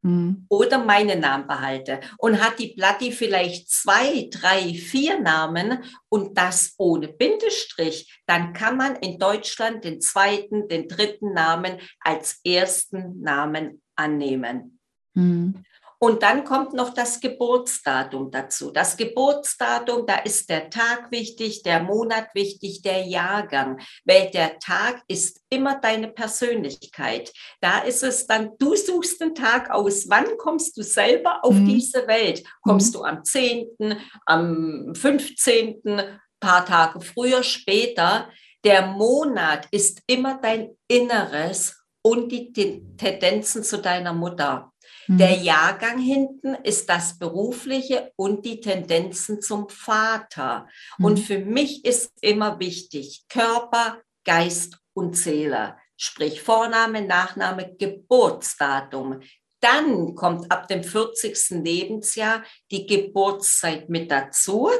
Mhm. 0.02 0.46
oder 0.48 0.78
meinen 0.78 1.20
Namen 1.20 1.46
behalte. 1.46 2.00
Und 2.18 2.40
hat 2.40 2.58
die 2.58 2.74
Platti 2.74 3.10
vielleicht 3.10 3.68
zwei, 3.68 4.28
drei, 4.30 4.74
vier 4.74 5.20
Namen 5.20 5.82
und 6.08 6.38
das 6.38 6.74
ohne 6.78 7.08
Bindestrich, 7.08 8.20
dann 8.26 8.52
kann 8.52 8.76
man 8.76 8.96
in 8.96 9.18
Deutschland 9.18 9.84
den 9.84 10.00
zweiten, 10.00 10.68
den 10.68 10.88
dritten 10.88 11.32
Namen 11.32 11.78
als 12.00 12.40
ersten 12.44 13.20
Namen 13.20 13.82
annehmen. 13.96 14.78
Mhm. 15.14 15.64
Und 16.00 16.22
dann 16.22 16.44
kommt 16.44 16.74
noch 16.74 16.94
das 16.94 17.20
Geburtsdatum 17.20 18.30
dazu. 18.30 18.70
Das 18.70 18.96
Geburtsdatum, 18.96 20.06
da 20.06 20.16
ist 20.18 20.48
der 20.48 20.70
Tag 20.70 21.10
wichtig, 21.10 21.64
der 21.64 21.82
Monat 21.82 22.28
wichtig, 22.34 22.82
der 22.82 23.02
Jahrgang, 23.02 23.80
weil 24.04 24.30
der 24.30 24.60
Tag 24.60 25.02
ist 25.08 25.40
immer 25.50 25.80
deine 25.80 26.08
Persönlichkeit. 26.08 27.32
Da 27.60 27.80
ist 27.80 28.04
es 28.04 28.28
dann, 28.28 28.52
du 28.58 28.76
suchst 28.76 29.20
den 29.20 29.34
Tag 29.34 29.70
aus. 29.70 30.08
Wann 30.08 30.36
kommst 30.38 30.76
du 30.76 30.82
selber 30.82 31.44
auf 31.44 31.54
mhm. 31.54 31.66
diese 31.66 32.06
Welt? 32.06 32.44
Kommst 32.62 32.94
mhm. 32.94 32.98
du 32.98 33.04
am 33.04 33.24
10., 33.24 33.66
am 34.24 34.94
15., 34.94 35.82
paar 36.38 36.64
Tage 36.64 37.00
früher, 37.00 37.42
später? 37.42 38.28
Der 38.64 38.86
Monat 38.86 39.66
ist 39.72 40.00
immer 40.06 40.38
dein 40.40 40.76
Inneres 40.86 41.82
und 42.02 42.30
die 42.30 42.52
Tendenzen 42.96 43.64
zu 43.64 43.78
deiner 43.78 44.12
Mutter. 44.12 44.72
Der 45.08 45.38
mhm. 45.38 45.42
Jahrgang 45.42 45.98
hinten 45.98 46.54
ist 46.62 46.88
das 46.90 47.18
Berufliche 47.18 48.12
und 48.16 48.44
die 48.44 48.60
Tendenzen 48.60 49.40
zum 49.40 49.68
Vater. 49.70 50.68
Mhm. 50.98 51.04
Und 51.04 51.18
für 51.18 51.38
mich 51.38 51.84
ist 51.84 52.12
immer 52.20 52.60
wichtig 52.60 53.24
Körper, 53.28 54.02
Geist 54.24 54.78
und 54.92 55.16
Seele. 55.16 55.76
Sprich 55.96 56.42
Vorname, 56.42 57.02
Nachname, 57.02 57.74
Geburtsdatum. 57.78 59.20
Dann 59.60 60.14
kommt 60.14 60.52
ab 60.52 60.68
dem 60.68 60.84
40. 60.84 61.62
Lebensjahr 61.64 62.44
die 62.70 62.86
Geburtszeit 62.86 63.88
mit 63.88 64.10
dazu, 64.10 64.70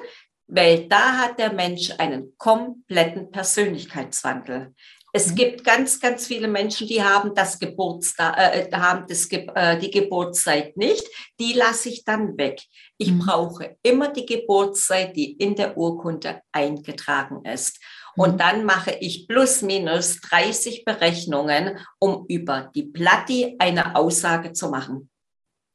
weil 0.47 0.88
da 0.88 1.18
hat 1.18 1.38
der 1.38 1.52
Mensch 1.52 1.92
einen 1.99 2.37
kompletten 2.37 3.30
Persönlichkeitswandel. 3.30 4.75
Es 5.12 5.31
mhm. 5.31 5.35
gibt 5.37 5.65
ganz, 5.65 6.00
ganz 6.00 6.27
viele 6.27 6.49
Menschen, 6.49 6.87
die 6.87 7.03
haben 7.03 7.35
das 7.35 7.59
Geburtstag, 7.59 8.37
äh, 8.37 8.71
haben 8.73 9.07
das, 9.09 9.27
äh, 9.31 9.79
die 9.79 9.91
Geburtszeit 9.91 10.77
nicht. 10.77 11.07
Die 11.41 11.55
lasse 11.55 11.88
ich 11.88 12.05
dann 12.05 12.37
weg. 12.37 12.62
Ich 12.99 13.12
mhm. 13.12 13.21
brauche 13.21 13.77
immer 13.83 14.12
die 14.12 14.27
Geburtszeit, 14.27 15.17
die 15.17 15.33
in 15.33 15.55
der 15.55 15.77
Urkunde 15.77 16.43
eingetragen 16.53 17.45
ist. 17.45 17.81
Und 18.17 18.35
mhm. 18.35 18.38
dann 18.38 18.65
mache 18.65 18.93
ich 19.00 19.27
plus 19.27 19.62
minus 19.62 20.21
30 20.21 20.85
Berechnungen, 20.85 21.79
um 21.99 22.27
über 22.29 22.71
die 22.75 22.85
Platti 22.85 23.57
eine 23.59 23.97
Aussage 23.97 24.53
zu 24.53 24.69
machen. 24.69 25.11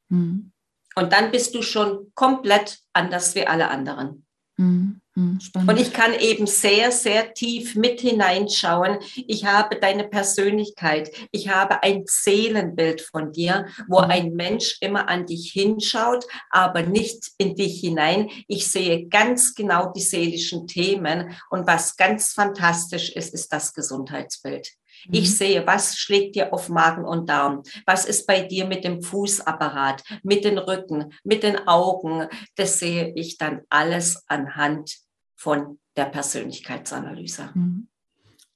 Mhm. 0.09 0.51
Und 0.95 1.11
dann 1.11 1.31
bist 1.31 1.55
du 1.55 1.63
schon 1.63 2.11
komplett 2.13 2.79
anders 2.93 3.33
wie 3.33 3.47
alle 3.47 3.69
anderen. 3.69 4.22
Mhm. 4.57 5.01
Hm, 5.15 5.39
spannend. 5.39 5.69
Und 5.69 5.79
ich 5.79 5.93
kann 5.93 6.13
eben 6.15 6.47
sehr, 6.47 6.91
sehr 6.91 7.35
tief 7.35 7.75
mit 7.75 8.01
hineinschauen. 8.01 8.97
Ich 9.27 9.45
habe 9.45 9.79
deine 9.79 10.05
Persönlichkeit. 10.05 11.11
Ich 11.31 11.49
habe 11.49 11.83
ein 11.83 12.03
Seelenbild 12.07 13.01
von 13.01 13.31
dir, 13.31 13.67
wo 13.87 13.99
mhm. 13.99 14.09
ein 14.09 14.33
Mensch 14.33 14.77
immer 14.81 15.09
an 15.09 15.27
dich 15.27 15.51
hinschaut, 15.51 16.25
aber 16.49 16.81
nicht 16.81 17.31
in 17.37 17.55
dich 17.55 17.79
hinein. 17.79 18.29
Ich 18.47 18.71
sehe 18.71 19.07
ganz 19.07 19.53
genau 19.53 19.91
die 19.91 20.01
seelischen 20.01 20.67
Themen. 20.67 21.35
Und 21.51 21.67
was 21.67 21.95
ganz 21.95 22.33
fantastisch 22.33 23.11
ist, 23.11 23.35
ist 23.35 23.53
das 23.53 23.73
Gesundheitsbild. 23.73 24.73
Ich 25.11 25.29
mhm. 25.29 25.33
sehe, 25.33 25.67
was 25.67 25.97
schlägt 25.97 26.35
dir 26.35 26.53
auf 26.53 26.69
Magen 26.69 27.05
und 27.05 27.29
Darm? 27.29 27.63
Was 27.85 28.05
ist 28.05 28.25
bei 28.27 28.41
dir 28.41 28.65
mit 28.65 28.83
dem 28.83 29.01
Fußapparat, 29.01 30.03
mit 30.23 30.45
den 30.45 30.57
Rücken, 30.57 31.13
mit 31.23 31.43
den 31.43 31.67
Augen? 31.67 32.27
Das 32.55 32.79
sehe 32.79 33.13
ich 33.15 33.37
dann 33.37 33.61
alles 33.69 34.23
anhand 34.27 34.97
von 35.35 35.79
der 35.95 36.05
Persönlichkeitsanalyse. 36.05 37.49
Mhm. 37.53 37.87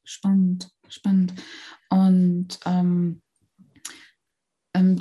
Spannend, 0.03 0.69
spannend. 0.87 1.33
Und 1.89 2.59
ähm, 2.65 2.87
ähm, 2.87 3.21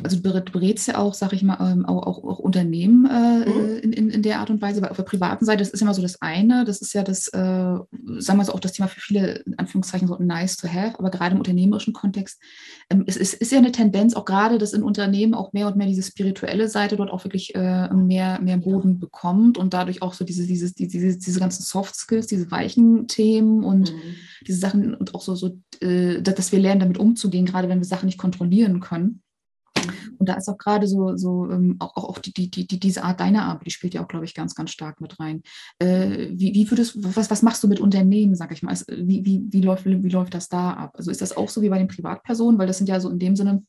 also 0.02 0.18
du 0.18 0.40
berätst 0.52 0.88
ja 0.88 0.98
auch, 0.98 1.14
sag 1.14 1.32
ich 1.32 1.42
mal, 1.42 1.58
ähm, 1.60 1.86
auch, 1.86 2.06
auch, 2.06 2.24
auch 2.24 2.38
Unternehmen 2.38 3.06
äh, 3.06 3.48
mhm. 3.48 3.78
in, 3.78 3.92
in, 3.92 4.10
in, 4.10 4.22
der 4.22 4.40
Art 4.40 4.50
und 4.50 4.62
Weise. 4.62 4.80
Aber 4.80 4.90
auf 4.90 4.96
der 4.96 5.04
privaten 5.04 5.44
Seite, 5.44 5.58
das 5.58 5.70
ist 5.70 5.80
immer 5.80 5.94
so 5.94 6.02
das 6.02 6.20
eine, 6.22 6.64
das 6.64 6.80
ist 6.80 6.92
ja 6.92 7.02
das, 7.02 7.28
äh, 7.28 7.38
sagen 7.38 8.38
wir 8.38 8.44
so, 8.44 8.52
auch 8.52 8.60
das 8.60 8.72
Thema 8.72 8.88
für 8.88 9.00
viele, 9.00 9.42
in 9.46 9.58
Anführungszeichen, 9.58 10.08
so 10.08 10.16
nice 10.18 10.56
to 10.56 10.68
have, 10.68 10.98
aber 10.98 11.10
gerade 11.10 11.34
im 11.34 11.38
unternehmerischen 11.38 11.92
Kontext, 11.92 12.40
ähm, 12.90 13.04
es, 13.06 13.16
es 13.16 13.34
ist 13.34 13.52
ja 13.52 13.58
eine 13.58 13.72
Tendenz, 13.72 14.14
auch 14.14 14.24
gerade, 14.24 14.58
dass 14.58 14.72
in 14.72 14.82
Unternehmen 14.82 15.34
auch 15.34 15.52
mehr 15.52 15.66
und 15.66 15.76
mehr 15.76 15.86
diese 15.86 16.02
spirituelle 16.02 16.68
Seite 16.68 16.96
dort 16.96 17.10
auch 17.10 17.24
wirklich 17.24 17.54
äh, 17.54 17.92
mehr, 17.92 18.40
mehr 18.40 18.58
Boden 18.58 18.98
bekommt 18.98 19.58
und 19.58 19.74
dadurch 19.74 20.02
auch 20.02 20.14
so 20.14 20.24
diese, 20.24 20.46
dieses, 20.46 20.74
diese, 20.74 21.18
diese 21.18 21.40
ganzen 21.40 21.62
Soft 21.62 21.94
Skills, 21.96 22.26
diese 22.26 22.50
weichen 22.50 23.08
Themen 23.08 23.64
und 23.64 23.92
mhm. 23.92 24.14
diese 24.46 24.58
Sachen 24.58 24.94
und 24.94 25.14
auch 25.14 25.22
so, 25.22 25.34
so 25.34 25.58
äh, 25.80 26.22
dass 26.22 26.52
wir 26.52 26.58
lernen, 26.58 26.80
damit 26.80 26.98
umzugehen, 26.98 27.46
gerade 27.46 27.68
wenn 27.68 27.78
wir 27.78 27.84
Sachen 27.84 28.06
nicht 28.06 28.18
kontrollieren 28.18 28.80
können 28.80 29.22
Und 30.18 30.28
da 30.28 30.34
ist 30.34 30.48
auch 30.48 30.58
gerade 30.58 30.86
so, 30.86 31.16
so 31.16 31.50
ähm, 31.50 31.76
auch, 31.78 31.96
auch 31.96 32.18
die, 32.18 32.32
die, 32.32 32.66
die, 32.66 32.80
diese 32.80 33.04
Art 33.04 33.20
deiner 33.20 33.44
Arbeit, 33.44 33.66
die 33.66 33.70
spielt 33.70 33.94
ja 33.94 34.02
auch, 34.02 34.08
glaube 34.08 34.24
ich, 34.24 34.34
ganz, 34.34 34.54
ganz 34.54 34.70
stark 34.70 35.00
mit 35.00 35.18
rein. 35.20 35.42
Äh, 35.78 36.28
wie, 36.30 36.54
wie 36.54 36.70
würdest, 36.70 36.94
was, 36.96 37.30
was 37.30 37.42
machst 37.42 37.62
du 37.62 37.68
mit 37.68 37.80
Unternehmen, 37.80 38.34
sag 38.34 38.52
ich 38.52 38.62
mal? 38.62 38.70
Also, 38.70 38.84
wie, 38.88 39.24
wie, 39.24 39.42
wie, 39.48 39.60
läuft, 39.60 39.86
wie 39.86 40.08
läuft 40.08 40.34
das 40.34 40.48
da 40.48 40.72
ab? 40.72 40.94
Also 40.96 41.10
ist 41.10 41.20
das 41.20 41.36
auch 41.36 41.48
so 41.48 41.62
wie 41.62 41.68
bei 41.68 41.78
den 41.78 41.88
Privatpersonen? 41.88 42.58
Weil 42.58 42.66
das 42.66 42.78
sind 42.78 42.88
ja 42.88 43.00
so 43.00 43.10
in 43.10 43.18
dem 43.18 43.36
Sinne 43.36 43.62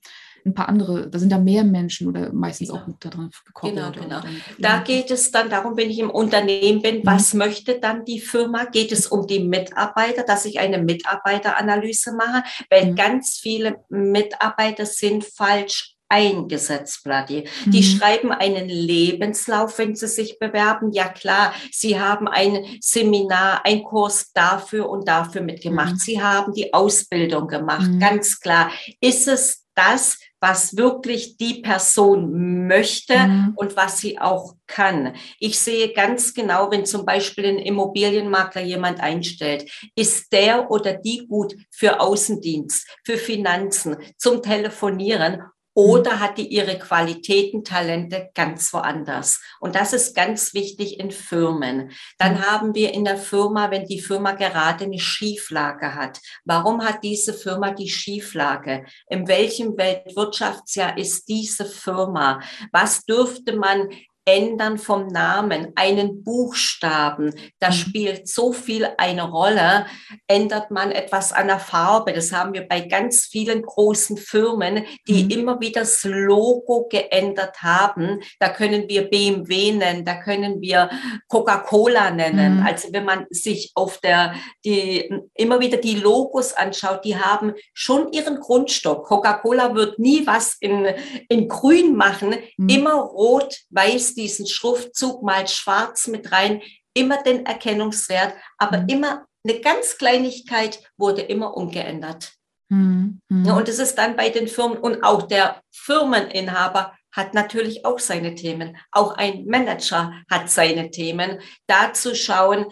ein 0.47 0.53
paar 0.53 0.69
andere, 0.69 1.09
da 1.09 1.19
sind 1.19 1.31
da 1.31 1.37
mehr 1.37 1.63
Menschen 1.63 2.07
oder 2.07 2.31
meistens 2.33 2.69
genau. 2.69 2.81
auch 2.81 2.87
mit 2.87 2.97
da 2.99 3.09
dran 3.09 3.29
gekoppelt. 3.45 3.75
Genau, 3.75 3.91
genau. 3.91 4.21
Da 4.57 4.79
geht 4.79 5.11
es 5.11 5.31
dann 5.31 5.49
darum, 5.49 5.77
wenn 5.77 5.89
ich 5.89 5.99
im 5.99 6.09
Unternehmen 6.09 6.81
bin, 6.81 6.97
mhm. 6.99 7.05
was 7.05 7.33
möchte 7.33 7.79
dann 7.79 8.05
die 8.05 8.19
Firma? 8.19 8.65
Geht 8.65 8.91
es 8.91 9.07
um 9.07 9.27
die 9.27 9.39
Mitarbeiter, 9.39 10.23
dass 10.23 10.45
ich 10.45 10.59
eine 10.59 10.79
Mitarbeiteranalyse 10.79 12.13
mache? 12.15 12.43
Weil 12.69 12.91
mhm. 12.91 12.95
ganz 12.95 13.37
viele 13.37 13.83
Mitarbeiter 13.89 14.85
sind 14.85 15.25
falsch 15.25 15.96
eingesetzt, 16.09 17.03
Bloody. 17.03 17.47
Mhm. 17.65 17.71
Die 17.71 17.83
schreiben 17.83 18.31
einen 18.31 18.69
Lebenslauf, 18.69 19.77
wenn 19.77 19.95
sie 19.95 20.07
sich 20.07 20.39
bewerben. 20.39 20.91
Ja 20.91 21.09
klar, 21.09 21.53
sie 21.71 21.99
haben 21.99 22.27
ein 22.27 22.65
Seminar, 22.81 23.65
ein 23.65 23.83
Kurs 23.83 24.31
dafür 24.33 24.89
und 24.89 25.07
dafür 25.07 25.41
mitgemacht. 25.41 25.93
Mhm. 25.93 25.99
Sie 25.99 26.21
haben 26.21 26.53
die 26.53 26.73
Ausbildung 26.73 27.47
gemacht, 27.47 27.89
mhm. 27.89 27.99
ganz 27.99 28.39
klar. 28.39 28.71
Ist 29.01 29.27
es 29.27 29.65
das, 29.75 30.17
was 30.39 30.77
wirklich 30.77 31.37
die 31.37 31.61
Person 31.61 32.67
möchte 32.67 33.17
mhm. 33.17 33.53
und 33.55 33.75
was 33.75 33.99
sie 33.99 34.19
auch 34.19 34.55
kann. 34.67 35.13
Ich 35.39 35.59
sehe 35.59 35.93
ganz 35.93 36.33
genau, 36.33 36.69
wenn 36.71 36.85
zum 36.85 37.05
Beispiel 37.05 37.45
ein 37.45 37.59
Immobilienmakler 37.59 38.61
jemand 38.61 38.99
einstellt, 38.99 39.69
ist 39.95 40.31
der 40.31 40.69
oder 40.69 40.93
die 40.93 41.25
gut 41.27 41.55
für 41.71 41.99
Außendienst, 41.99 42.87
für 43.03 43.17
Finanzen, 43.17 43.97
zum 44.17 44.41
Telefonieren 44.41 45.41
oder 45.77 46.19
hat 46.19 46.39
die 46.39 46.47
ihre 46.47 46.79
Qualitäten, 46.79 47.63
Talente 47.63 48.31
ganz 48.33 48.73
woanders? 48.73 49.39
Und 49.59 49.75
das 49.75 49.93
ist 49.93 50.15
ganz 50.15 50.55
wichtig 50.55 50.99
in 50.99 51.11
Firmen. 51.11 51.91
Dann 52.17 52.33
mhm. 52.33 52.41
haben 52.41 52.73
wir 52.73 52.95
in 52.95 53.05
der 53.05 53.17
Firma, 53.17 53.69
wenn 53.69 53.85
die 53.85 54.01
Firma 54.01 54.31
gerade 54.31 54.85
eine 54.85 54.97
Schieflage 54.97 55.93
hat. 55.93 56.19
Warum 56.45 56.83
hat 56.83 57.03
diese 57.03 57.31
Firma 57.31 57.69
die 57.73 57.89
Schieflage? 57.89 58.85
In 59.07 59.27
welchem 59.27 59.77
Weltwirtschaftsjahr 59.77 60.97
ist 60.97 61.29
diese 61.29 61.65
Firma? 61.65 62.41
Was 62.71 63.05
dürfte 63.05 63.55
man 63.55 63.87
Ändern 64.27 64.77
vom 64.77 65.07
Namen, 65.07 65.71
einen 65.75 66.21
Buchstaben, 66.21 67.33
da 67.59 67.69
mhm. 67.69 67.73
spielt 67.73 68.27
so 68.27 68.51
viel 68.51 68.89
eine 68.97 69.23
Rolle. 69.23 69.85
Ändert 70.27 70.69
man 70.69 70.91
etwas 70.91 71.31
an 71.31 71.47
der 71.47 71.59
Farbe, 71.59 72.11
das 72.11 72.33
haben 72.33 72.53
wir 72.53 72.67
bei 72.67 72.81
ganz 72.81 73.25
vielen 73.25 73.61
großen 73.61 74.17
Firmen, 74.17 74.83
die 75.07 75.23
mhm. 75.23 75.29
immer 75.29 75.61
wieder 75.61 75.81
das 75.81 76.03
Logo 76.03 76.89
geändert 76.89 77.61
haben. 77.63 78.19
Da 78.39 78.49
können 78.49 78.89
wir 78.89 79.09
BMW 79.09 79.71
nennen, 79.71 80.03
da 80.03 80.15
können 80.15 80.59
wir 80.59 80.89
Coca-Cola 81.29 82.11
nennen. 82.11 82.59
Mhm. 82.59 82.65
Also 82.65 82.89
wenn 82.91 83.05
man 83.05 83.27
sich 83.29 83.71
auf 83.75 83.99
der, 83.99 84.33
die, 84.65 85.09
immer 85.35 85.61
wieder 85.61 85.77
die 85.77 85.95
Logos 85.95 86.51
anschaut, 86.51 87.05
die 87.05 87.15
haben 87.15 87.53
schon 87.73 88.11
ihren 88.11 88.41
Grundstock. 88.41 89.05
Coca-Cola 89.05 89.73
wird 89.73 89.99
nie 89.99 90.27
was 90.27 90.57
in, 90.59 90.85
in 91.29 91.47
grün 91.47 91.95
machen, 91.95 92.35
mhm. 92.57 92.67
immer 92.67 92.95
rot, 92.95 93.55
weiß, 93.69 94.16
diesen 94.17 94.47
Schriftzug 94.47 95.23
mal 95.23 95.47
schwarz 95.47 96.07
mit 96.07 96.31
rein, 96.31 96.61
immer 96.93 97.21
den 97.21 97.45
Erkennungswert, 97.45 98.33
aber 98.57 98.79
mhm. 98.79 98.89
immer 98.89 99.25
eine 99.43 99.59
ganz 99.61 99.97
Kleinigkeit 99.97 100.79
wurde 100.97 101.21
immer 101.21 101.55
umgeändert. 101.55 102.33
Mhm. 102.69 103.21
Ja, 103.29 103.55
und 103.55 103.69
es 103.69 103.79
ist 103.79 103.95
dann 103.97 104.15
bei 104.15 104.29
den 104.29 104.47
Firmen 104.47 104.77
und 104.77 105.03
auch 105.03 105.23
der 105.23 105.61
Firmeninhaber 105.71 106.93
hat 107.13 107.33
natürlich 107.33 107.85
auch 107.85 107.99
seine 107.99 108.35
Themen. 108.35 108.77
Auch 108.91 109.15
ein 109.15 109.45
Manager 109.45 110.13
hat 110.29 110.49
seine 110.49 110.91
Themen. 110.91 111.39
Da 111.65 111.93
zu 111.93 112.15
schauen, 112.15 112.65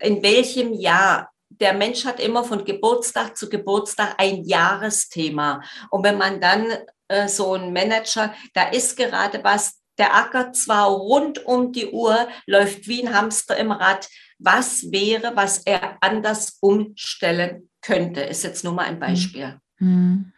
in 0.00 0.22
welchem 0.22 0.72
Jahr 0.72 1.30
der 1.60 1.74
Mensch 1.74 2.04
hat 2.04 2.20
immer 2.20 2.44
von 2.44 2.64
Geburtstag 2.64 3.36
zu 3.36 3.48
Geburtstag 3.48 4.14
ein 4.18 4.44
Jahresthema. 4.44 5.60
Und 5.90 6.04
wenn 6.04 6.18
man 6.18 6.40
dann 6.40 6.66
äh, 7.08 7.28
so 7.28 7.54
ein 7.54 7.72
Manager, 7.72 8.34
da 8.54 8.68
ist 8.68 8.96
gerade 8.96 9.42
was, 9.44 9.80
der 9.98 10.14
Acker 10.14 10.52
zwar 10.52 10.88
rund 10.88 11.44
um 11.44 11.72
die 11.72 11.90
Uhr, 11.90 12.28
läuft 12.46 12.88
wie 12.88 13.06
ein 13.06 13.14
Hamster 13.14 13.56
im 13.56 13.70
Rad. 13.70 14.08
Was 14.38 14.90
wäre, 14.90 15.32
was 15.34 15.58
er 15.58 15.98
anders 16.00 16.58
umstellen 16.60 17.70
könnte? 17.80 18.20
Ist 18.20 18.44
jetzt 18.44 18.64
nur 18.64 18.72
mal 18.72 18.86
ein 18.86 18.98
Beispiel. 18.98 19.58
Mhm. 19.78 20.32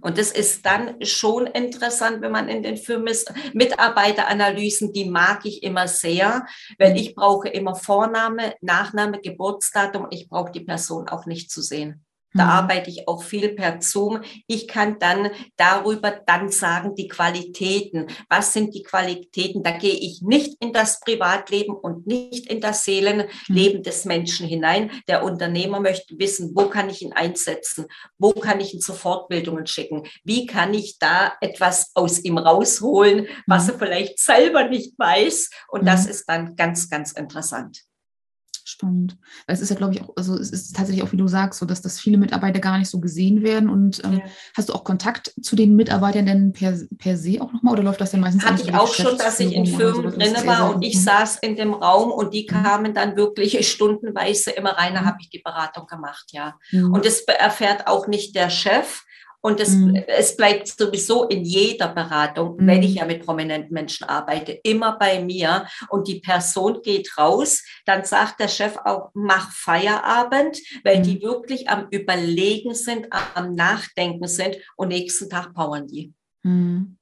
Und 0.00 0.18
das 0.18 0.30
ist 0.30 0.66
dann 0.66 1.02
schon 1.02 1.46
interessant, 1.46 2.20
wenn 2.20 2.32
man 2.32 2.48
in 2.48 2.62
den 2.62 2.76
Firmen 2.76 3.06
ist. 3.06 3.32
Mitarbeiteranalysen, 3.54 4.92
die 4.92 5.08
mag 5.08 5.46
ich 5.46 5.62
immer 5.62 5.88
sehr, 5.88 6.46
weil 6.78 6.96
ich 6.96 7.14
brauche 7.14 7.48
immer 7.48 7.74
Vorname, 7.74 8.54
Nachname, 8.60 9.20
Geburtsdatum. 9.20 10.08
Ich 10.10 10.28
brauche 10.28 10.52
die 10.52 10.60
Person 10.60 11.08
auch 11.08 11.24
nicht 11.24 11.50
zu 11.50 11.62
sehen. 11.62 12.04
Da 12.34 12.44
mhm. 12.44 12.50
arbeite 12.50 12.90
ich 12.90 13.08
auch 13.08 13.22
viel 13.22 13.50
per 13.50 13.80
Zoom. 13.80 14.22
Ich 14.46 14.68
kann 14.68 14.98
dann 14.98 15.30
darüber 15.56 16.10
dann 16.10 16.50
sagen, 16.50 16.94
die 16.94 17.08
Qualitäten. 17.08 18.06
Was 18.28 18.52
sind 18.52 18.74
die 18.74 18.82
Qualitäten? 18.82 19.62
Da 19.62 19.72
gehe 19.72 19.94
ich 19.94 20.22
nicht 20.22 20.56
in 20.62 20.72
das 20.72 21.00
Privatleben 21.00 21.74
und 21.74 22.06
nicht 22.06 22.46
in 22.50 22.60
das 22.60 22.84
Seelenleben 22.84 23.78
mhm. 23.78 23.82
des 23.82 24.04
Menschen 24.04 24.46
hinein. 24.46 24.90
Der 25.08 25.24
Unternehmer 25.24 25.80
möchte 25.80 26.18
wissen, 26.18 26.52
wo 26.54 26.68
kann 26.68 26.90
ich 26.90 27.02
ihn 27.02 27.12
einsetzen? 27.12 27.86
Wo 28.18 28.32
kann 28.32 28.60
ich 28.60 28.74
ihn 28.74 28.80
zu 28.80 28.92
Fortbildungen 28.92 29.66
schicken? 29.66 30.04
Wie 30.24 30.46
kann 30.46 30.74
ich 30.74 30.98
da 30.98 31.32
etwas 31.40 31.90
aus 31.94 32.22
ihm 32.24 32.38
rausholen, 32.38 33.28
was 33.46 33.66
mhm. 33.66 33.72
er 33.72 33.78
vielleicht 33.78 34.18
selber 34.18 34.68
nicht 34.68 34.98
weiß? 34.98 35.50
Und 35.68 35.86
das 35.86 36.06
ist 36.06 36.28
dann 36.28 36.56
ganz, 36.56 36.88
ganz 36.88 37.12
interessant. 37.12 37.82
Spannend. 38.72 39.18
Weil 39.46 39.54
es 39.54 39.60
ist 39.60 39.68
ja, 39.68 39.76
glaube 39.76 39.92
ich, 39.92 40.02
auch, 40.02 40.16
also 40.16 40.34
es 40.34 40.50
ist 40.50 40.74
tatsächlich 40.74 41.04
auch, 41.04 41.12
wie 41.12 41.18
du 41.18 41.28
sagst, 41.28 41.60
so, 41.60 41.66
dass, 41.66 41.82
dass 41.82 42.00
viele 42.00 42.16
Mitarbeiter 42.16 42.58
gar 42.58 42.78
nicht 42.78 42.88
so 42.88 43.00
gesehen 43.00 43.42
werden. 43.42 43.68
Und 43.68 44.02
ähm, 44.02 44.14
ja. 44.14 44.20
hast 44.56 44.70
du 44.70 44.72
auch 44.72 44.82
Kontakt 44.82 45.34
zu 45.42 45.56
den 45.56 45.76
Mitarbeitern 45.76 46.24
denn 46.24 46.52
per, 46.54 46.74
per 46.96 47.18
se 47.18 47.42
auch 47.42 47.52
nochmal 47.52 47.74
oder 47.74 47.82
läuft 47.82 48.00
das 48.00 48.12
denn 48.12 48.20
meistens? 48.20 48.46
Hatte 48.46 48.62
ich 48.62 48.74
auch 48.74 48.94
schon, 48.94 49.18
dass 49.18 49.38
ich 49.40 49.52
in 49.52 49.66
Firmen 49.66 50.10
so, 50.10 50.18
drin 50.18 50.46
war 50.46 50.74
und 50.74 50.82
ich 50.82 50.96
mhm. 50.96 51.00
saß 51.00 51.36
in 51.42 51.54
dem 51.56 51.74
Raum 51.74 52.10
und 52.10 52.32
die 52.32 52.48
mhm. 52.48 52.62
kamen 52.62 52.94
dann 52.94 53.14
wirklich 53.14 53.68
stundenweise 53.68 54.52
immer 54.52 54.70
rein, 54.70 54.94
da 54.94 55.02
mhm. 55.02 55.06
habe 55.06 55.18
ich 55.20 55.28
die 55.28 55.40
Beratung 55.40 55.86
gemacht, 55.86 56.30
ja. 56.30 56.54
Mhm. 56.70 56.94
Und 56.94 57.04
das 57.04 57.20
erfährt 57.20 57.88
auch 57.88 58.06
nicht 58.06 58.34
der 58.34 58.48
Chef, 58.48 59.04
und 59.42 59.60
es, 59.60 59.70
mhm. 59.70 59.96
es 60.06 60.36
bleibt 60.36 60.68
sowieso 60.68 61.24
in 61.24 61.44
jeder 61.44 61.88
Beratung, 61.88 62.56
mhm. 62.56 62.66
wenn 62.66 62.82
ich 62.82 62.94
ja 62.94 63.04
mit 63.04 63.26
prominenten 63.26 63.74
Menschen 63.74 64.08
arbeite, 64.08 64.52
immer 64.62 64.96
bei 64.98 65.22
mir. 65.22 65.66
Und 65.88 66.06
die 66.06 66.20
Person 66.20 66.80
geht 66.82 67.18
raus, 67.18 67.62
dann 67.84 68.04
sagt 68.04 68.40
der 68.40 68.48
Chef 68.48 68.76
auch, 68.84 69.10
mach 69.14 69.52
Feierabend, 69.52 70.58
weil 70.84 71.00
mhm. 71.00 71.02
die 71.02 71.22
wirklich 71.22 71.68
am 71.68 71.88
Überlegen 71.90 72.74
sind, 72.74 73.08
am 73.34 73.54
Nachdenken 73.54 74.28
sind 74.28 74.56
und 74.76 74.88
nächsten 74.88 75.28
Tag 75.28 75.52
powern 75.54 75.88
die. 75.88 76.14
Mhm. 76.44 76.96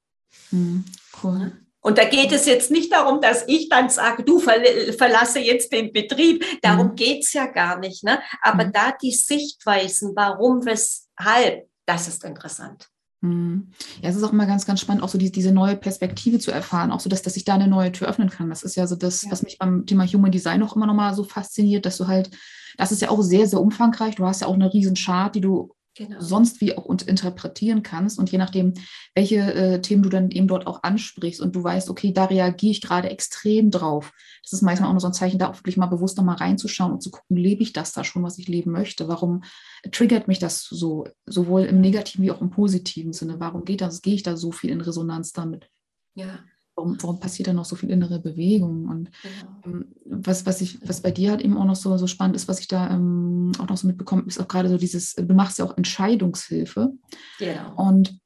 Mhm. 0.49 0.85
Cool. 1.23 1.51
Und 1.83 1.97
da 1.97 2.05
geht 2.05 2.31
es 2.31 2.45
jetzt 2.45 2.69
nicht 2.69 2.91
darum, 2.91 3.21
dass 3.21 3.43
ich 3.47 3.67
dann 3.67 3.89
sage, 3.89 4.23
du 4.23 4.39
verlasse 4.39 5.39
jetzt 5.39 5.71
den 5.71 5.91
Betrieb. 5.91 6.45
Darum 6.61 6.89
mhm. 6.89 6.95
geht's 6.95 7.33
ja 7.33 7.47
gar 7.47 7.79
nicht. 7.79 8.03
Ne? 8.03 8.19
Aber 8.41 8.65
mhm. 8.65 8.71
da 8.71 8.93
die 9.01 9.11
Sichtweisen, 9.11 10.13
warum, 10.15 10.63
weshalb, 10.65 11.67
das 11.85 12.07
ist 12.07 12.23
interessant. 12.23 12.89
Mhm. 13.21 13.71
Ja, 14.01 14.09
es 14.09 14.15
ist 14.15 14.23
auch 14.23 14.33
immer 14.33 14.47
ganz, 14.47 14.65
ganz 14.65 14.81
spannend, 14.81 15.03
auch 15.03 15.09
so 15.09 15.17
die, 15.17 15.31
diese 15.31 15.51
neue 15.51 15.75
Perspektive 15.75 16.39
zu 16.39 16.51
erfahren, 16.51 16.91
auch 16.91 16.99
so, 16.99 17.09
dass, 17.09 17.21
dass 17.21 17.35
sich 17.35 17.45
da 17.45 17.53
eine 17.53 17.67
neue 17.67 17.91
Tür 17.91 18.07
öffnen 18.07 18.29
kann. 18.29 18.49
Das 18.49 18.63
ist 18.63 18.75
ja 18.75 18.87
so 18.87 18.95
das, 18.95 19.23
ja. 19.23 19.31
was 19.31 19.43
mich 19.43 19.59
beim 19.59 19.85
Thema 19.85 20.05
Human 20.05 20.31
Design 20.31 20.63
auch 20.63 20.75
immer 20.75 20.87
noch 20.87 20.95
mal 20.95 21.13
so 21.13 21.23
fasziniert, 21.23 21.85
dass 21.85 21.97
du 21.97 22.07
halt, 22.07 22.31
das 22.77 22.91
ist 22.91 23.01
ja 23.01 23.09
auch 23.09 23.21
sehr, 23.21 23.47
sehr 23.47 23.61
umfangreich. 23.61 24.15
Du 24.15 24.25
hast 24.25 24.41
ja 24.41 24.47
auch 24.47 24.55
eine 24.55 24.73
riesen 24.73 24.95
Chart, 24.95 25.33
die 25.35 25.41
du 25.41 25.75
genau. 25.95 26.19
sonst 26.19 26.61
wie 26.61 26.77
auch 26.77 26.89
interpretieren 26.89 27.83
kannst. 27.83 28.19
Und 28.19 28.31
je 28.31 28.37
nachdem, 28.37 28.73
welche 29.15 29.53
äh, 29.53 29.81
Themen 29.81 30.03
du 30.03 30.09
dann 30.09 30.31
eben 30.31 30.47
dort 30.47 30.67
auch 30.67 30.83
ansprichst 30.83 31.41
und 31.41 31.55
du 31.55 31.63
weißt, 31.63 31.89
okay, 31.89 32.13
da 32.13 32.25
reagiere 32.25 32.71
ich 32.71 32.81
gerade 32.81 33.09
extrem 33.09 33.71
drauf. 33.71 34.13
Das 34.43 34.53
ist 34.53 34.61
meistens 34.61 34.87
auch 34.87 34.91
nur 34.91 35.01
so 35.01 35.07
ein 35.07 35.13
Zeichen, 35.13 35.39
da 35.39 35.49
auch 35.49 35.55
wirklich 35.55 35.77
mal 35.77 35.87
bewusst 35.87 36.17
nochmal 36.17 36.37
reinzuschauen 36.37 36.91
und 36.91 37.01
zu 37.01 37.11
gucken, 37.11 37.37
lebe 37.37 37.63
ich 37.63 37.73
das 37.73 37.93
da 37.93 38.03
schon, 38.03 38.23
was 38.23 38.37
ich 38.37 38.47
leben 38.47 38.71
möchte? 38.71 39.07
Warum 39.07 39.43
triggert 39.91 40.27
mich 40.27 40.39
das 40.39 40.63
so, 40.63 41.07
sowohl 41.25 41.63
im 41.63 41.81
negativen 41.81 42.23
wie 42.23 42.31
auch 42.31 42.41
im 42.41 42.49
positiven 42.49 43.13
Sinne? 43.13 43.39
Warum 43.39 43.65
geht 43.65 43.81
das, 43.81 44.01
gehe 44.01 44.15
ich 44.15 44.23
da 44.23 44.37
so 44.37 44.51
viel 44.51 44.69
in 44.69 44.81
Resonanz 44.81 45.33
damit? 45.33 45.69
Ja 46.15 46.39
warum, 46.75 46.97
warum 47.01 47.19
passiert 47.19 47.47
da 47.47 47.53
noch 47.53 47.65
so 47.65 47.75
viel 47.75 47.89
innere 47.89 48.19
Bewegung? 48.19 48.87
Und 48.87 49.09
genau. 49.21 49.61
ähm, 49.65 49.85
was, 50.05 50.45
was, 50.45 50.61
ich, 50.61 50.79
was 50.87 51.01
bei 51.01 51.11
dir 51.11 51.31
halt 51.31 51.41
eben 51.41 51.57
auch 51.57 51.65
noch 51.65 51.75
so, 51.75 51.97
so 51.97 52.07
spannend 52.07 52.35
ist, 52.35 52.47
was 52.47 52.59
ich 52.59 52.67
da 52.67 52.89
ähm, 52.89 53.51
auch 53.59 53.67
noch 53.67 53.77
so 53.77 53.87
mitbekomme, 53.87 54.23
ist 54.27 54.39
auch 54.39 54.47
gerade 54.47 54.69
so 54.69 54.77
dieses, 54.77 55.15
du 55.15 55.33
machst 55.33 55.59
ja 55.59 55.65
auch 55.65 55.77
Entscheidungshilfe. 55.77 56.93
Genau. 57.39 57.75
Und 57.75 58.19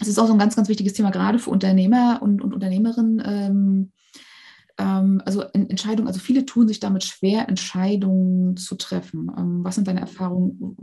es 0.00 0.08
ist 0.08 0.18
auch 0.18 0.26
so 0.26 0.32
ein 0.32 0.38
ganz, 0.38 0.56
ganz 0.56 0.68
wichtiges 0.68 0.94
Thema, 0.94 1.10
gerade 1.10 1.38
für 1.38 1.50
Unternehmer 1.50 2.18
und, 2.20 2.42
und 2.42 2.52
Unternehmerinnen. 2.52 3.22
Ähm, 3.24 3.92
ähm, 4.76 5.22
also 5.24 5.42
Entscheidungen, 5.42 6.08
also 6.08 6.18
viele 6.18 6.46
tun 6.46 6.66
sich 6.66 6.80
damit 6.80 7.04
schwer, 7.04 7.48
Entscheidungen 7.48 8.56
zu 8.56 8.74
treffen. 8.74 9.30
Ähm, 9.36 9.64
was 9.64 9.76
sind 9.76 9.86
deine 9.86 10.00
Erfahrungen? 10.00 10.76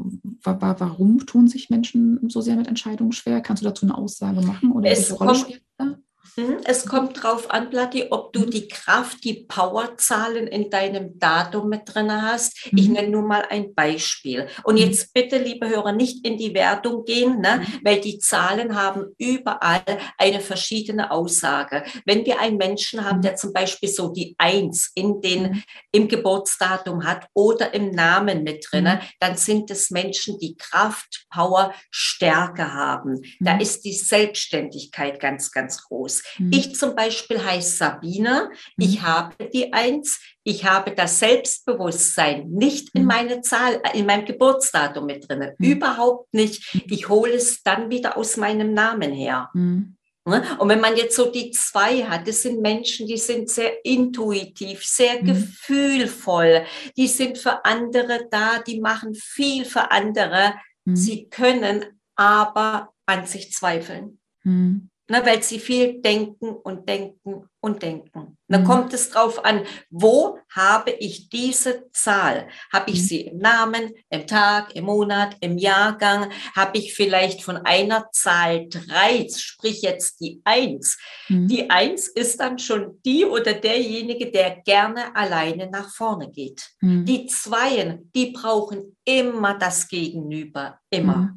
Warum 0.43 1.26
tun 1.26 1.47
sich 1.47 1.69
Menschen 1.69 2.19
so 2.30 2.41
sehr 2.41 2.56
mit 2.56 2.67
Entscheidungen 2.67 3.12
schwer? 3.12 3.41
Kannst 3.41 3.63
du 3.63 3.67
dazu 3.67 3.86
eine 3.86 3.97
Aussage 3.97 4.41
machen 4.41 4.71
oder 4.71 4.89
es 4.89 5.10
welche 5.10 5.13
Rolle 5.15 5.36
spielt 5.36 5.63
da? 5.78 5.97
Mhm. 6.36 6.60
Es 6.63 6.86
kommt 6.86 7.21
drauf 7.21 7.51
an, 7.51 7.69
Platti, 7.69 8.07
ob 8.10 8.31
du 8.34 8.41
mhm. 8.41 8.51
die 8.51 8.67
Kraft, 8.67 9.23
die 9.23 9.45
Powerzahlen 9.47 10.47
in 10.47 10.69
deinem 10.69 11.19
Datum 11.19 11.69
mit 11.69 11.81
drin 11.86 12.12
hast. 12.12 12.69
Ich 12.71 12.88
mhm. 12.88 12.93
nenne 12.93 13.10
nur 13.10 13.23
mal 13.23 13.45
ein 13.49 13.73
Beispiel. 13.73 14.47
Und 14.63 14.77
jetzt 14.77 15.13
bitte, 15.13 15.38
liebe 15.38 15.67
Hörer, 15.67 15.91
nicht 15.91 16.25
in 16.25 16.38
die 16.38 16.53
Wertung 16.53 17.03
gehen, 17.05 17.41
ne? 17.41 17.65
weil 17.84 17.99
die 17.99 18.19
Zahlen 18.19 18.75
haben 18.75 19.07
überall 19.17 19.84
eine 20.17 20.39
verschiedene 20.39 21.12
Aussage. 21.12 21.84
Wenn 22.05 22.25
wir 22.25 22.39
einen 22.39 22.57
Menschen 22.57 23.03
haben, 23.03 23.21
der 23.21 23.36
zum 23.36 23.51
Beispiel 23.53 23.89
so 23.89 24.10
die 24.10 24.36
Eins 24.38 24.91
in 24.95 25.21
den, 25.21 25.63
im 25.91 26.07
Geburtsdatum 26.07 27.05
hat 27.05 27.27
oder 27.34 27.73
im 27.73 27.91
Namen 27.91 28.43
mit 28.43 28.67
drin, 28.71 28.99
dann 29.19 29.38
sind 29.38 29.69
es 29.71 29.91
Menschen, 29.91 30.38
die 30.39 30.55
Kraft, 30.55 31.25
Power, 31.29 31.73
Stärke 31.89 32.73
haben. 32.73 33.21
Da 33.39 33.57
ist 33.57 33.84
die 33.84 33.93
Selbstständigkeit 33.93 35.19
ganz, 35.19 35.51
ganz 35.51 35.84
groß. 35.84 36.11
Mhm. 36.38 36.52
Ich 36.54 36.76
zum 36.76 36.95
Beispiel 36.95 37.43
heiße 37.43 37.78
Sabine, 37.78 38.50
mhm. 38.78 38.86
ich 38.86 39.02
habe 39.02 39.36
die 39.50 39.74
Eins, 39.74 40.19
ich 40.43 40.65
habe 40.65 40.91
das 40.91 41.19
Selbstbewusstsein 41.19 42.50
nicht 42.50 42.89
in 42.93 43.04
mhm. 43.04 43.08
meine 43.08 43.41
Zahl, 43.41 43.82
in 43.93 44.06
meinem 44.06 44.26
Geburtsdatum 44.26 45.06
mit 45.06 45.30
drin, 45.30 45.52
mhm. 45.58 45.65
überhaupt 45.65 46.34
nicht. 46.34 46.74
Mhm. 46.74 46.82
Ich 46.89 47.10
hole 47.10 47.34
es 47.34 47.63
dann 47.63 47.89
wieder 47.89 48.17
aus 48.17 48.38
meinem 48.38 48.74
Namen 48.74 49.12
her. 49.12 49.50
Mhm. 49.54 49.97
Ne? 50.26 50.43
Und 50.60 50.69
wenn 50.69 50.82
man 50.82 50.95
jetzt 50.95 51.15
so 51.15 51.32
die 51.32 51.50
zwei 51.52 52.04
hat, 52.04 52.28
das 52.28 52.43
sind 52.43 52.62
Menschen, 52.62 53.08
die 53.08 53.17
sind 53.17 53.50
sehr 53.50 53.84
intuitiv, 53.84 54.86
sehr 54.86 55.21
mhm. 55.21 55.26
gefühlvoll, 55.26 56.65
die 56.95 57.08
sind 57.08 57.38
für 57.38 57.65
andere 57.65 58.28
da, 58.30 58.60
die 58.60 58.80
machen 58.80 59.15
viel 59.15 59.65
für 59.65 59.91
andere. 59.91 60.54
Mhm. 60.86 60.95
Sie 60.95 61.28
können 61.28 61.86
aber 62.15 62.89
an 63.06 63.26
sich 63.26 63.52
zweifeln. 63.52 64.19
Mhm 64.43 64.91
ne, 65.12 65.26
weil 65.26 65.43
sie 65.43 65.60
viel 65.60 66.02
denken 66.02 66.50
und 66.50 66.88
denken 66.88 67.50
und 67.60 67.84
denken. 67.84 68.38
Dann 68.47 68.63
mhm. 68.63 68.65
kommt 68.65 68.93
es 68.93 69.10
drauf 69.12 69.45
an, 69.45 69.63
wo 69.89 70.39
habe 70.50 70.91
ich 70.91 71.30
diese 71.30 71.89
Zahl? 71.91 72.47
Habe 72.74 72.89
ich 72.91 73.02
mhm. 73.02 73.06
sie 73.06 73.21
im 73.21 73.38
Namen, 73.38 73.91
im 74.10 74.26
Tag, 74.26 74.76
im 74.76 74.86
Monat, 74.86 75.36
im 75.41 75.58
Jahrgang? 75.58 76.32
Habe 76.56 76.78
ich 76.80 76.93
vielleicht 76.93 77.43
von 77.43 77.58
einer 77.58 78.10
Zahl 78.12 78.67
drei, 78.69 79.28
sprich 79.30 79.82
jetzt 79.84 80.19
die 80.21 80.41
Eins? 80.43 80.97
Mhm. 81.30 81.47
Die 81.47 81.69
Eins 81.69 82.08
ist 82.08 82.39
dann 82.39 82.58
schon 82.58 83.00
die 83.06 83.26
oder 83.26 83.54
derjenige, 83.54 84.32
der 84.32 84.62
gerne 84.62 85.15
alleine 85.15 85.69
nach 85.69 85.89
vorne 85.93 86.32
geht. 86.32 86.71
Mhm. 86.82 87.06
Die 87.06 87.28
Zweien, 87.28 88.12
die 88.15 88.32
brauchen 88.32 88.97
immer 89.06 89.58
das 89.58 89.88
Gegenüber, 89.88 90.80
immer. 90.89 91.36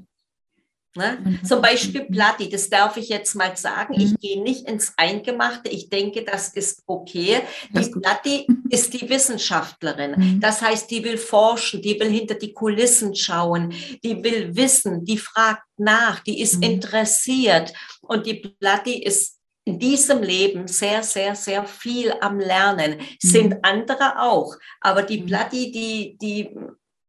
Mhm. 0.96 1.02
Ne? 1.02 1.18
Mhm. 1.24 1.44
Zum 1.44 1.62
Beispiel 1.62 2.04
Platti, 2.04 2.48
das 2.48 2.68
darf 2.68 2.96
ich 2.96 3.08
jetzt 3.08 3.34
mal 3.34 3.56
sagen. 3.56 3.94
Mhm. 3.94 4.00
Ich 4.00 4.18
gehe 4.18 4.42
nicht 4.42 4.68
ins 4.68 4.92
Eingemachte. 4.96 5.68
Ich 5.68 5.88
denke, 5.88 6.24
das 6.24 6.48
ist 6.48 6.82
okay. 6.86 7.42
Die 7.70 7.90
Platti 7.90 8.46
ist 8.70 8.92
die 8.92 9.08
Wissenschaftlerin. 9.08 10.14
Mhm. 10.16 10.40
Das 10.40 10.62
heißt, 10.62 10.90
die 10.90 11.04
will 11.04 11.18
forschen, 11.18 11.82
die 11.82 11.98
will 11.98 12.10
hinter 12.10 12.34
die 12.34 12.52
Kulissen 12.52 13.14
schauen, 13.14 13.72
die 14.02 14.22
will 14.22 14.54
wissen, 14.56 15.04
die 15.04 15.18
fragt 15.18 15.62
nach, 15.76 16.20
die 16.20 16.40
ist 16.40 16.56
mhm. 16.56 16.62
interessiert. 16.62 17.72
Und 18.02 18.26
die 18.26 18.34
Platti 18.34 19.02
ist 19.02 19.38
in 19.66 19.78
diesem 19.78 20.22
Leben 20.22 20.68
sehr, 20.68 21.02
sehr, 21.02 21.34
sehr 21.34 21.64
viel 21.64 22.12
am 22.20 22.38
Lernen. 22.38 23.00
Sind 23.18 23.54
mhm. 23.54 23.60
andere 23.62 24.20
auch. 24.20 24.54
Aber 24.80 25.02
die 25.02 25.22
mhm. 25.22 25.26
Platti, 25.26 25.72
die, 25.72 26.18
die 26.20 26.50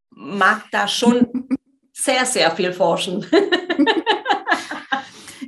mag 0.09 0.63
da 0.71 0.87
schon 0.87 1.49
sehr, 1.95 2.25
sehr 2.25 2.51
viel 2.51 2.73
forschen. 2.73 3.25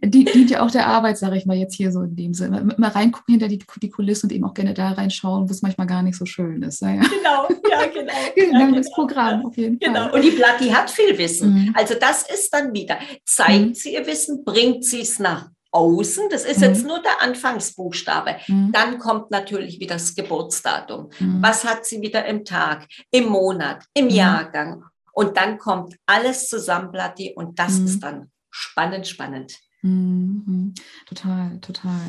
die 0.04 0.24
dient 0.26 0.50
ja 0.50 0.66
auch 0.66 0.72
der 0.72 0.88
Arbeit, 0.88 1.18
sage 1.18 1.38
ich 1.38 1.46
mal 1.46 1.58
jetzt 1.58 1.76
hier 1.76 1.92
so 1.92 2.02
in 2.02 2.16
dem 2.16 2.34
Sinne. 2.34 2.64
Mal 2.78 2.90
reingucken 2.90 3.34
hinter 3.34 3.48
die, 3.48 3.60
die 3.82 3.90
Kulissen 3.90 4.28
und 4.28 4.32
eben 4.36 4.46
auch 4.46 4.54
gerne 4.54 4.74
da 4.74 4.92
reinschauen, 4.92 5.48
wo 5.48 5.52
es 5.52 5.62
manchmal 5.62 5.88
gar 5.88 6.02
nicht 6.02 6.18
so 6.18 6.26
schön 6.26 6.62
ist. 6.64 6.82
Ja. 6.82 6.94
Genau, 6.94 7.48
ja, 7.70 7.86
genau. 7.94 8.14
genau 8.36 8.60
ja, 8.60 8.72
das 8.72 8.86
genau, 8.86 8.96
Programm 8.96 9.46
auf 9.46 9.58
jeden 9.58 9.80
genau. 9.80 10.10
Fall. 10.10 10.12
Und 10.12 10.24
die 10.24 10.32
Platti 10.32 10.70
hat 10.70 10.90
viel 10.90 11.18
Wissen. 11.18 11.54
Mhm. 11.54 11.76
Also 11.76 11.96
das 12.00 12.24
ist 12.30 12.54
dann 12.54 12.74
wieder, 12.74 12.98
zeigt 13.26 13.66
mhm. 13.66 13.74
sie 13.74 13.94
ihr 13.94 14.06
Wissen, 14.06 14.44
bringt 14.44 14.86
sie 14.86 15.02
es 15.02 15.20
nach 15.20 15.50
außen, 15.72 16.30
das 16.30 16.46
ist 16.46 16.60
mhm. 16.60 16.64
jetzt 16.64 16.88
nur 16.88 17.02
der 17.02 17.22
Anfangsbuchstabe. 17.22 18.38
Mhm. 18.48 18.72
Dann 18.72 19.00
kommt 19.00 19.32
natürlich 19.32 19.80
wieder 19.80 19.96
das 19.96 20.16
Geburtsdatum. 20.16 21.10
Mhm. 21.20 21.42
Was 21.42 21.66
hat 21.66 21.86
sie 21.86 22.02
wieder 22.02 22.26
im 22.26 22.46
Tag, 22.46 22.88
im 23.12 23.26
Monat, 23.26 23.84
im 23.94 24.06
mhm. 24.06 24.12
Jahrgang? 24.12 24.84
Und 25.18 25.36
dann 25.36 25.58
kommt 25.58 25.98
alles 26.06 26.48
zusammen, 26.48 26.92
Platti, 26.92 27.34
und 27.36 27.58
das 27.58 27.80
mhm. 27.80 27.86
ist 27.88 28.04
dann 28.04 28.32
spannend, 28.52 29.08
spannend. 29.08 29.58
Mhm. 29.82 30.76
Total, 31.08 31.60
total. 31.60 32.02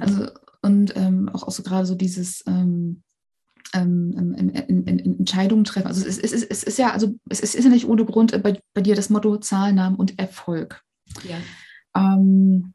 Also, 0.00 0.26
und 0.60 0.96
ähm, 0.96 1.28
auch, 1.32 1.44
auch 1.44 1.52
so 1.52 1.62
gerade 1.62 1.86
so 1.86 1.94
dieses 1.94 2.44
ähm, 2.48 3.04
ähm, 3.72 4.34
in, 4.36 4.48
in, 4.48 4.84
in 4.84 5.18
Entscheidungen 5.20 5.62
treffen. 5.62 5.86
Also 5.86 6.04
es, 6.04 6.18
es, 6.18 6.32
es, 6.32 6.42
es, 6.42 6.64
ist 6.64 6.76
ja, 6.76 6.90
also 6.90 7.14
es 7.28 7.38
ist, 7.38 7.54
ja 7.54 7.70
nicht 7.70 7.86
ohne 7.86 8.04
Grund 8.04 8.32
bei, 8.42 8.60
bei 8.74 8.80
dir 8.80 8.96
das 8.96 9.10
Motto 9.10 9.36
Zahlnamen 9.36 9.96
und 9.96 10.18
Erfolg. 10.18 10.82
Ja. 11.22 11.36
Ähm, 11.94 12.72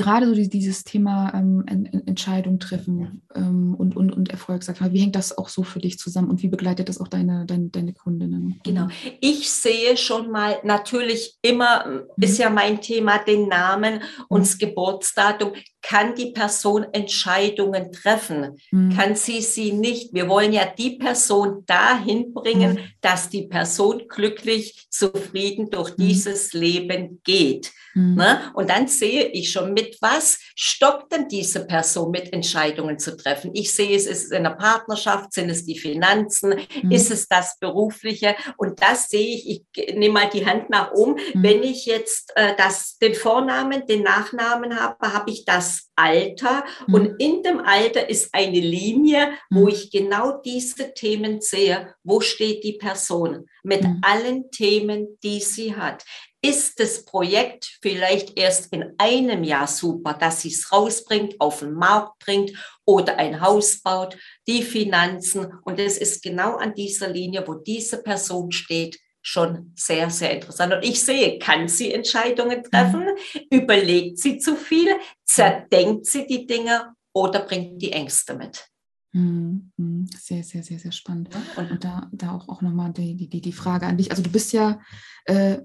gerade 0.00 0.26
so 0.26 0.34
dieses 0.34 0.84
Thema 0.84 1.32
ähm, 1.34 1.64
Entscheidung 2.06 2.58
treffen 2.58 3.22
ähm, 3.34 3.74
und, 3.74 3.96
und, 3.96 4.12
und 4.12 4.30
Erfolg, 4.30 4.62
sag 4.62 4.80
mal, 4.80 4.92
wie 4.92 5.00
hängt 5.00 5.14
das 5.14 5.36
auch 5.36 5.48
so 5.48 5.62
für 5.62 5.78
dich 5.78 5.98
zusammen 5.98 6.30
und 6.30 6.42
wie 6.42 6.48
begleitet 6.48 6.88
das 6.88 7.00
auch 7.00 7.08
deine, 7.08 7.44
deine, 7.46 7.68
deine 7.68 7.92
Kundinnen? 7.92 8.60
Genau. 8.64 8.88
Ich 9.20 9.50
sehe 9.50 9.96
schon 9.96 10.30
mal, 10.30 10.58
natürlich 10.64 11.38
immer 11.42 11.86
mhm. 11.86 12.22
ist 12.22 12.38
ja 12.38 12.48
mein 12.48 12.80
Thema 12.80 13.18
den 13.18 13.48
Namen 13.48 14.00
und 14.28 14.40
das 14.42 14.58
Geburtsdatum. 14.58 15.52
Kann 15.82 16.14
die 16.14 16.32
Person 16.32 16.86
Entscheidungen 16.92 17.92
treffen? 17.92 18.56
Mhm. 18.70 18.96
Kann 18.96 19.16
sie 19.16 19.40
sie 19.40 19.72
nicht? 19.72 20.12
Wir 20.12 20.28
wollen 20.28 20.52
ja 20.52 20.66
die 20.66 20.96
Person 20.96 21.64
dahin 21.66 22.32
bringen, 22.32 22.74
mhm. 22.74 22.78
dass 23.00 23.28
die 23.28 23.46
Person 23.46 24.02
glücklich, 24.08 24.86
zufrieden 24.90 25.70
durch 25.70 25.96
mhm. 25.96 26.08
dieses 26.08 26.52
Leben 26.52 27.20
geht. 27.24 27.72
Mhm. 27.94 28.14
Ne? 28.14 28.40
Und 28.54 28.70
dann 28.70 28.86
sehe 28.88 29.26
ich 29.28 29.50
schon, 29.50 29.72
mit 29.72 29.89
was 30.00 30.38
stoppt 30.54 31.12
denn 31.12 31.28
diese 31.28 31.66
Person 31.66 32.10
mit 32.10 32.32
Entscheidungen 32.32 32.98
zu 32.98 33.16
treffen? 33.16 33.50
Ich 33.54 33.72
sehe 33.74 33.96
es, 33.96 34.06
ist 34.06 34.26
es 34.26 34.30
in 34.30 34.44
der 34.44 34.50
Partnerschaft, 34.50 35.32
sind 35.32 35.50
es 35.50 35.64
die 35.64 35.78
Finanzen, 35.78 36.54
mhm. 36.82 36.90
ist 36.90 37.10
es 37.10 37.28
das 37.28 37.58
Berufliche? 37.58 38.34
Und 38.56 38.82
das 38.82 39.08
sehe 39.08 39.36
ich, 39.36 39.64
ich 39.74 39.94
nehme 39.94 40.14
mal 40.14 40.30
die 40.30 40.46
Hand 40.46 40.70
nach 40.70 40.92
oben, 40.92 41.14
mhm. 41.34 41.42
wenn 41.42 41.62
ich 41.62 41.86
jetzt 41.86 42.32
äh, 42.36 42.54
das, 42.56 42.98
den 42.98 43.14
Vornamen, 43.14 43.86
den 43.86 44.02
Nachnamen 44.02 44.78
habe, 44.78 45.12
habe 45.12 45.30
ich 45.30 45.44
das 45.44 45.90
Alter 45.96 46.64
mhm. 46.86 46.94
und 46.94 47.06
in 47.18 47.42
dem 47.42 47.60
Alter 47.60 48.08
ist 48.08 48.30
eine 48.32 48.60
Linie, 48.60 49.32
wo 49.50 49.62
mhm. 49.62 49.68
ich 49.68 49.90
genau 49.90 50.40
diese 50.42 50.94
Themen 50.94 51.40
sehe. 51.40 51.94
Wo 52.02 52.20
steht 52.20 52.64
die 52.64 52.74
Person 52.74 53.46
mit 53.62 53.82
mhm. 53.82 54.00
allen 54.02 54.50
Themen, 54.50 55.18
die 55.22 55.40
sie 55.40 55.76
hat? 55.76 56.04
Ist 56.42 56.80
das 56.80 57.04
Projekt 57.04 57.78
vielleicht 57.82 58.38
erst 58.38 58.72
in 58.72 58.94
einem 58.98 59.44
Jahr 59.44 59.66
super, 59.66 60.14
dass 60.14 60.42
sie 60.42 60.48
es 60.48 60.72
rausbringt, 60.72 61.40
auf 61.40 61.60
den 61.60 61.74
Markt 61.74 62.18
bringt 62.18 62.52
oder 62.84 63.18
ein 63.18 63.40
Haus 63.40 63.80
baut, 63.82 64.16
die 64.46 64.62
Finanzen. 64.62 65.52
Und 65.64 65.78
es 65.78 65.98
ist 65.98 66.22
genau 66.22 66.56
an 66.56 66.74
dieser 66.74 67.08
Linie, 67.08 67.46
wo 67.46 67.54
diese 67.54 68.02
Person 68.02 68.52
steht, 68.52 68.98
schon 69.22 69.72
sehr, 69.76 70.08
sehr 70.08 70.32
interessant. 70.32 70.72
Und 70.72 70.82
ich 70.82 71.02
sehe, 71.02 71.38
kann 71.38 71.68
sie 71.68 71.92
Entscheidungen 71.92 72.64
treffen? 72.64 73.04
Mhm. 73.04 73.40
Überlegt 73.50 74.18
sie 74.18 74.38
zu 74.38 74.56
viel? 74.56 74.96
Zerdenkt 75.24 76.06
sie 76.06 76.26
die 76.26 76.46
Dinge 76.46 76.94
oder 77.12 77.40
bringt 77.40 77.82
die 77.82 77.92
Ängste 77.92 78.34
mit? 78.34 78.66
Mhm. 79.12 79.72
Mhm. 79.76 80.06
Sehr, 80.18 80.42
sehr, 80.42 80.62
sehr, 80.62 80.78
sehr 80.78 80.92
spannend. 80.92 81.28
Und, 81.56 81.70
und 81.70 81.84
da, 81.84 82.08
da 82.12 82.34
auch, 82.34 82.48
auch 82.48 82.62
nochmal 82.62 82.92
die, 82.92 83.28
die, 83.28 83.40
die 83.42 83.52
Frage 83.52 83.86
an 83.86 83.98
dich. 83.98 84.10
Also 84.10 84.22
du 84.22 84.30
bist 84.30 84.52
ja 84.54 84.80
äh, 85.26 85.58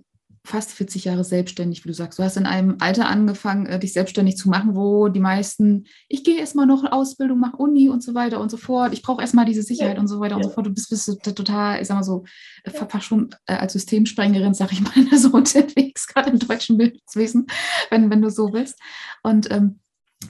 fast 0.46 0.72
40 0.72 1.06
Jahre 1.06 1.24
selbstständig, 1.24 1.84
wie 1.84 1.90
du 1.90 1.94
sagst. 1.94 2.20
Du 2.20 2.24
hast 2.24 2.38
in 2.38 2.46
einem 2.46 2.78
Alter 2.80 3.08
angefangen, 3.08 3.66
äh, 3.66 3.80
dich 3.80 3.94
selbstständig 3.94 4.38
zu 4.38 4.50
machen, 4.50 4.76
wo 4.76 5.08
die 5.08 5.20
meisten, 5.20 5.86
ich 6.08 6.24
gehe 6.24 6.38
erstmal 6.38 6.66
noch 6.66 6.84
Ausbildung, 6.92 7.40
mache 7.40 7.58
Uni 7.58 7.90
und 7.90 8.04
so 8.04 8.14
weiter 8.14 8.40
und 8.40 8.52
so 8.52 8.58
fort. 8.58 8.94
Ich 8.94 9.02
brauche 9.02 9.22
erstmal 9.22 9.46
diese 9.46 9.64
Sicherheit 9.64 9.96
ja. 9.96 10.02
und 10.02 10.08
so 10.08 10.20
weiter 10.20 10.32
ja. 10.32 10.38
und 10.38 10.44
so 10.44 10.50
fort. 10.50 10.68
Du 10.68 10.74
bist, 10.74 10.90
bist 10.90 11.20
total, 11.24 11.82
ich 11.82 11.88
sag 11.88 11.96
mal 11.96 12.04
so, 12.04 12.24
äh, 12.64 12.72
fast 12.72 13.06
schon 13.06 13.30
äh, 13.48 13.56
als 13.56 13.74
Systemsprengerin, 13.74 14.54
sag 14.54 14.72
ich 14.72 14.82
mal, 14.82 14.94
so 15.18 15.32
unterwegs, 15.32 16.08
gerade 16.08 16.30
im 16.30 16.40
deutschen 16.40 16.78
Bildungswesen, 16.78 17.48
wenn, 17.90 18.10
wenn 18.10 18.22
du 18.22 18.30
so 18.30 18.54
willst. 18.54 18.80
Und 19.24 19.52
ähm, 19.52 19.80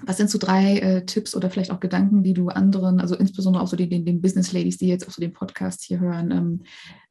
was 0.03 0.17
sind 0.17 0.29
so 0.29 0.37
drei 0.37 0.77
äh, 0.79 1.05
Tipps 1.05 1.35
oder 1.35 1.49
vielleicht 1.49 1.71
auch 1.71 1.79
Gedanken, 1.79 2.23
die 2.23 2.33
du 2.33 2.49
anderen, 2.49 2.99
also 2.99 3.15
insbesondere 3.15 3.63
auch 3.63 3.67
so 3.67 3.75
den, 3.75 3.89
den, 3.89 4.05
den 4.05 4.21
Business 4.21 4.51
Ladies, 4.51 4.77
die 4.77 4.87
jetzt 4.87 5.07
auch 5.07 5.11
so 5.11 5.21
den 5.21 5.33
Podcast 5.33 5.83
hier 5.83 5.99
hören, 5.99 6.31
ähm, 6.31 6.61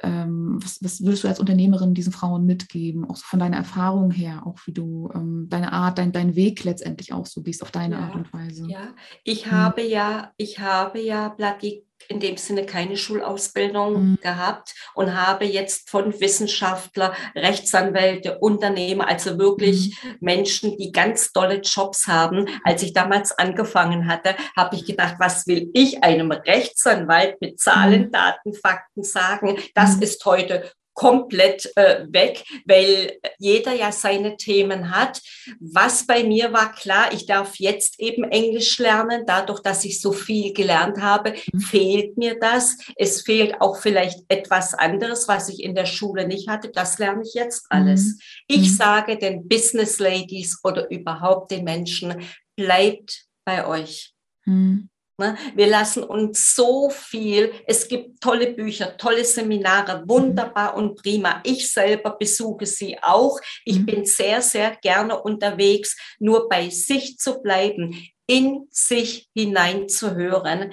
ähm, 0.02 0.58
was, 0.62 0.82
was, 0.82 1.02
würdest 1.02 1.24
du 1.24 1.28
als 1.28 1.40
Unternehmerin 1.40 1.94
diesen 1.94 2.12
Frauen 2.12 2.46
mitgeben, 2.46 3.04
auch 3.04 3.16
so 3.16 3.24
von 3.24 3.38
deiner 3.38 3.56
Erfahrung 3.56 4.10
her, 4.10 4.46
auch 4.46 4.58
wie 4.66 4.72
du 4.72 5.10
ähm, 5.14 5.46
deine 5.48 5.72
Art, 5.72 5.98
dein, 5.98 6.12
dein 6.12 6.36
Weg 6.36 6.64
letztendlich 6.64 7.12
auch 7.12 7.26
so 7.26 7.42
gehst 7.42 7.62
auf 7.62 7.70
deine 7.70 7.96
ja, 7.96 8.00
Art 8.02 8.14
und 8.14 8.32
Weise? 8.32 8.66
Ja, 8.68 8.94
ich 9.24 9.46
hm. 9.46 9.52
habe 9.52 9.82
ja, 9.82 10.32
ich 10.36 10.58
habe 10.58 11.00
ja 11.00 11.28
Bloody 11.28 11.84
in 12.08 12.20
dem 12.20 12.36
Sinne 12.36 12.66
keine 12.66 12.96
Schulausbildung 12.96 14.10
mhm. 14.10 14.18
gehabt 14.20 14.74
und 14.94 15.14
habe 15.14 15.44
jetzt 15.44 15.90
von 15.90 16.18
Wissenschaftler, 16.20 17.14
Rechtsanwälte, 17.34 18.38
Unternehmer, 18.38 19.08
also 19.08 19.38
wirklich 19.38 19.96
mhm. 20.02 20.16
Menschen, 20.20 20.76
die 20.76 20.92
ganz 20.92 21.32
tolle 21.32 21.60
Jobs 21.60 22.06
haben. 22.06 22.48
Als 22.64 22.82
ich 22.82 22.92
damals 22.92 23.32
angefangen 23.32 24.08
hatte, 24.08 24.34
habe 24.56 24.76
ich 24.76 24.84
gedacht, 24.86 25.16
was 25.18 25.46
will 25.46 25.70
ich 25.74 26.02
einem 26.02 26.30
Rechtsanwalt 26.30 27.40
mit 27.40 27.60
Zahlen, 27.60 28.06
mhm. 28.06 28.12
Daten, 28.12 28.54
Fakten 28.54 29.02
sagen? 29.02 29.58
Das 29.74 29.96
mhm. 29.96 30.02
ist 30.02 30.24
heute 30.24 30.70
komplett 30.94 31.70
äh, 31.76 32.07
weg, 32.09 32.44
weil 32.66 33.18
jeder 33.38 33.72
ja 33.72 33.92
seine 33.92 34.37
Themen 34.37 34.90
hat. 34.90 35.20
Was 35.61 36.07
bei 36.07 36.24
mir 36.24 36.52
war 36.52 36.72
klar, 36.72 37.12
ich 37.12 37.26
darf 37.26 37.57
jetzt 37.57 38.00
eben 38.00 38.24
Englisch 38.24 38.78
lernen. 38.78 39.24
Dadurch, 39.26 39.61
dass 39.61 39.85
ich 39.85 40.00
so 40.00 40.12
viel 40.12 40.52
gelernt 40.52 41.00
habe, 41.00 41.35
mhm. 41.52 41.61
fehlt 41.61 42.16
mir 42.16 42.38
das. 42.38 42.78
Es 42.96 43.22
fehlt 43.22 43.61
auch 43.61 43.76
vielleicht 43.76 44.20
etwas 44.28 44.74
anderes, 44.74 45.28
was 45.28 45.48
ich 45.48 45.62
in 45.62 45.74
der 45.74 45.87
Schule 45.87 46.26
nicht 46.26 46.48
hatte. 46.48 46.70
Das 46.70 46.98
lerne 46.98 47.22
ich 47.22 47.35
jetzt 47.35 47.66
alles. 47.70 48.04
Mhm. 48.04 48.18
Ich 48.46 48.70
mhm. 48.70 48.74
sage 48.74 49.18
den 49.18 49.48
Business 49.48 49.98
Ladies 49.98 50.61
oder 50.62 50.88
überhaupt 50.90 51.50
den 51.50 51.64
Menschen, 51.64 52.22
bleibt 52.57 53.26
bei 53.44 53.66
euch. 53.66 54.14
Mhm. 54.44 54.88
Ne? 55.16 55.37
Wir 55.55 55.68
lassen 55.68 56.03
uns 56.03 56.57
so 56.57 56.90
viel, 56.90 57.53
es 57.66 57.87
gibt 57.87 58.20
tolle 58.20 58.53
Bücher, 58.53 58.96
tolle 58.96 59.24
Seminare, 59.24 60.03
wunderbar 60.09 60.74
und 60.74 60.96
prima. 61.00 61.40
Ich 61.44 61.70
selber 61.70 62.16
besuche 62.18 62.66
sie 62.66 63.00
auch. 63.00 63.38
Ich 63.64 63.79
mhm. 63.79 63.87
bin 63.87 64.07
sehr, 64.07 64.42
sehr 64.42 64.74
gerne 64.77 65.20
unterwegs, 65.20 65.96
nur 66.18 66.48
bei 66.48 66.68
sich 66.68 67.16
zu 67.18 67.40
bleiben, 67.40 68.09
in 68.27 68.66
sich 68.70 69.31
hineinzuhören, 69.35 70.72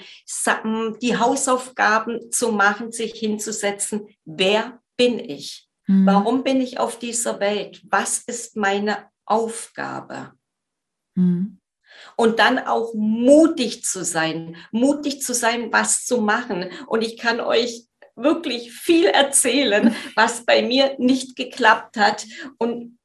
die 1.02 1.18
Hausaufgaben 1.18 2.32
zu 2.32 2.52
machen, 2.52 2.92
sich 2.92 3.14
hinzusetzen. 3.14 4.08
Wer 4.26 4.82
bin 4.98 5.20
ich? 5.20 5.68
Mhm. 5.86 6.06
Warum 6.08 6.44
bin 6.44 6.62
ich 6.62 6.80
auf 6.80 6.98
dieser 6.98 7.40
Welt? 7.40 7.82
Was 7.90 8.20
ist 8.20 8.56
meine 8.56 9.10
Aufgabe? 9.26 10.32
Mhm 11.14 11.61
und 12.16 12.40
dann 12.40 12.60
auch 12.60 12.94
mutig 12.94 13.84
zu 13.84 14.04
sein, 14.04 14.58
mutig 14.72 15.22
zu 15.22 15.34
sein, 15.34 15.72
was 15.72 16.06
zu 16.06 16.22
machen. 16.22 16.70
Und 16.88 17.02
ich 17.02 17.18
kann 17.18 17.40
euch 17.40 17.86
wirklich 18.16 18.72
viel 18.72 19.06
erzählen, 19.06 19.96
was 20.16 20.46
bei 20.46 20.62
mir 20.62 20.96
nicht 20.98 21.36
geklappt 21.36 21.98
hat. 21.98 22.26
Und 22.58 22.98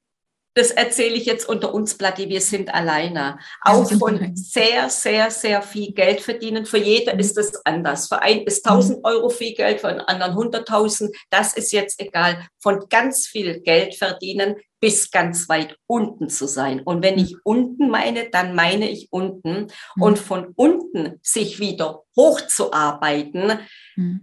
das 0.57 0.71
erzähle 0.71 1.17
ich 1.17 1.27
jetzt 1.27 1.47
unter 1.47 1.75
uns, 1.75 1.99
Platti, 1.99 2.31
wir 2.31 2.41
sind 2.41 2.75
alleine. 2.75 3.39
Auch 3.61 3.91
von 3.93 4.35
sehr, 4.35 4.89
sehr, 4.89 5.31
sehr 5.31 5.61
viel 5.61 5.93
Geld 5.93 6.23
verdienen. 6.23 6.65
Für 6.65 6.79
jeder 6.79 7.13
mhm. 7.13 7.21
ist 7.21 7.37
es 7.37 7.61
anders. 7.67 8.09
Für 8.09 8.23
einen 8.23 8.47
ist 8.47 8.67
1000 8.67 8.99
mhm. 8.99 9.05
Euro 9.05 9.29
viel 9.29 9.55
Geld, 9.55 9.83
für 9.83 9.89
einen 9.89 10.01
anderen 10.01 10.35
100.000. 10.35 11.15
Das 11.29 11.53
ist 11.53 11.73
jetzt 11.73 12.01
egal. 12.01 12.49
Von 12.59 12.87
ganz 12.89 13.27
viel 13.27 13.61
Geld 13.61 13.97
verdienen 13.97 14.57
bis 14.81 15.11
ganz 15.11 15.49
weit 15.49 15.77
unten 15.87 16.29
zu 16.29 16.47
sein. 16.47 16.81
Und 16.81 17.03
wenn 17.03 17.19
ich 17.19 17.35
mhm. 17.35 17.41
unten 17.45 17.91
meine, 17.91 18.31
dann 18.31 18.55
meine 18.55 18.89
ich 18.89 19.09
unten. 19.11 19.67
Und 20.01 20.19
von 20.19 20.55
unten 20.57 21.21
sich 21.23 21.61
wieder 21.61 22.05
hochzuarbeiten, 22.17 23.59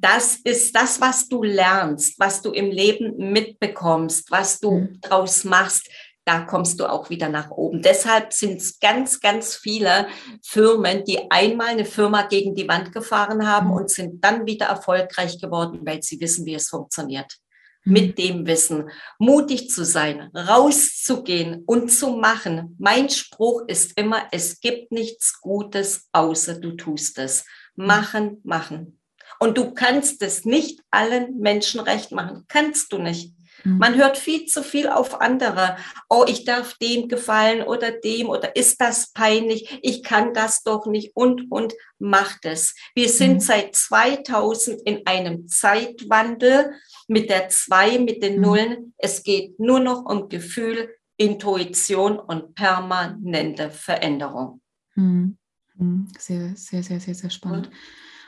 das 0.01 0.37
ist 0.43 0.75
das, 0.75 0.99
was 0.99 1.27
du 1.29 1.43
lernst, 1.43 2.19
was 2.19 2.41
du 2.41 2.51
im 2.51 2.71
Leben 2.71 3.31
mitbekommst, 3.31 4.31
was 4.31 4.59
du 4.59 4.89
draus 5.01 5.43
machst 5.43 5.89
da 6.25 6.41
kommst 6.41 6.79
du 6.79 6.85
auch 6.85 7.09
wieder 7.09 7.29
nach 7.29 7.51
oben. 7.51 7.81
Deshalb 7.81 8.31
sind 8.31 8.61
es 8.61 8.79
ganz, 8.79 9.19
ganz 9.19 9.55
viele 9.55 10.07
Firmen, 10.41 11.03
die 11.03 11.29
einmal 11.29 11.67
eine 11.67 11.85
Firma 11.85 12.23
gegen 12.23 12.55
die 12.55 12.67
Wand 12.67 12.93
gefahren 12.93 13.47
haben 13.47 13.67
mhm. 13.67 13.73
und 13.73 13.89
sind 13.89 14.23
dann 14.23 14.45
wieder 14.45 14.67
erfolgreich 14.67 15.39
geworden, 15.39 15.81
weil 15.83 16.01
sie 16.01 16.19
wissen, 16.21 16.45
wie 16.45 16.55
es 16.55 16.69
funktioniert. 16.69 17.37
Mhm. 17.83 17.93
Mit 17.93 18.17
dem 18.17 18.47
Wissen, 18.47 18.89
mutig 19.19 19.69
zu 19.69 19.83
sein, 19.83 20.31
rauszugehen 20.33 21.63
und 21.65 21.91
zu 21.91 22.11
machen. 22.11 22.77
Mein 22.79 23.09
Spruch 23.09 23.63
ist 23.67 23.97
immer, 23.97 24.23
es 24.31 24.61
gibt 24.61 24.91
nichts 24.91 25.41
Gutes, 25.41 26.07
außer 26.13 26.59
du 26.59 26.71
tust 26.71 27.17
es. 27.17 27.43
Mhm. 27.75 27.85
Machen, 27.85 28.41
machen. 28.43 28.99
Und 29.39 29.57
du 29.57 29.73
kannst 29.73 30.21
es 30.21 30.45
nicht 30.45 30.79
allen 30.89 31.37
Menschen 31.39 31.81
recht 31.81 32.13
machen. 32.13 32.45
Kannst 32.47 32.93
du 32.93 32.97
nicht. 32.97 33.33
Mhm. 33.63 33.77
Man 33.77 33.95
hört 33.95 34.17
viel 34.17 34.45
zu 34.45 34.63
viel 34.63 34.87
auf 34.87 35.21
andere. 35.21 35.77
Oh, 36.09 36.25
ich 36.27 36.45
darf 36.45 36.75
dem 36.75 37.07
gefallen 37.07 37.63
oder 37.63 37.91
dem 37.91 38.29
oder 38.29 38.55
ist 38.55 38.81
das 38.81 39.11
peinlich? 39.11 39.79
Ich 39.81 40.03
kann 40.03 40.33
das 40.33 40.63
doch 40.63 40.85
nicht 40.85 41.15
und 41.15 41.51
und 41.51 41.73
macht 41.99 42.45
es. 42.45 42.75
Wir 42.95 43.09
sind 43.09 43.35
mhm. 43.35 43.39
seit 43.39 43.75
2000 43.75 44.81
in 44.81 45.05
einem 45.05 45.47
Zeitwandel 45.47 46.73
mit 47.07 47.29
der 47.29 47.49
zwei, 47.49 47.99
mit 47.99 48.21
den 48.23 48.35
mhm. 48.35 48.41
Nullen. 48.41 48.93
Es 48.97 49.23
geht 49.23 49.59
nur 49.59 49.79
noch 49.79 50.05
um 50.05 50.29
Gefühl, 50.29 50.89
Intuition 51.17 52.19
und 52.19 52.55
permanente 52.55 53.69
Veränderung. 53.69 54.61
Mhm. 54.95 55.37
Mhm. 55.75 56.07
Sehr, 56.17 56.55
sehr, 56.55 56.83
sehr, 56.83 56.99
sehr, 56.99 57.15
sehr 57.15 57.29
spannend. 57.29 57.69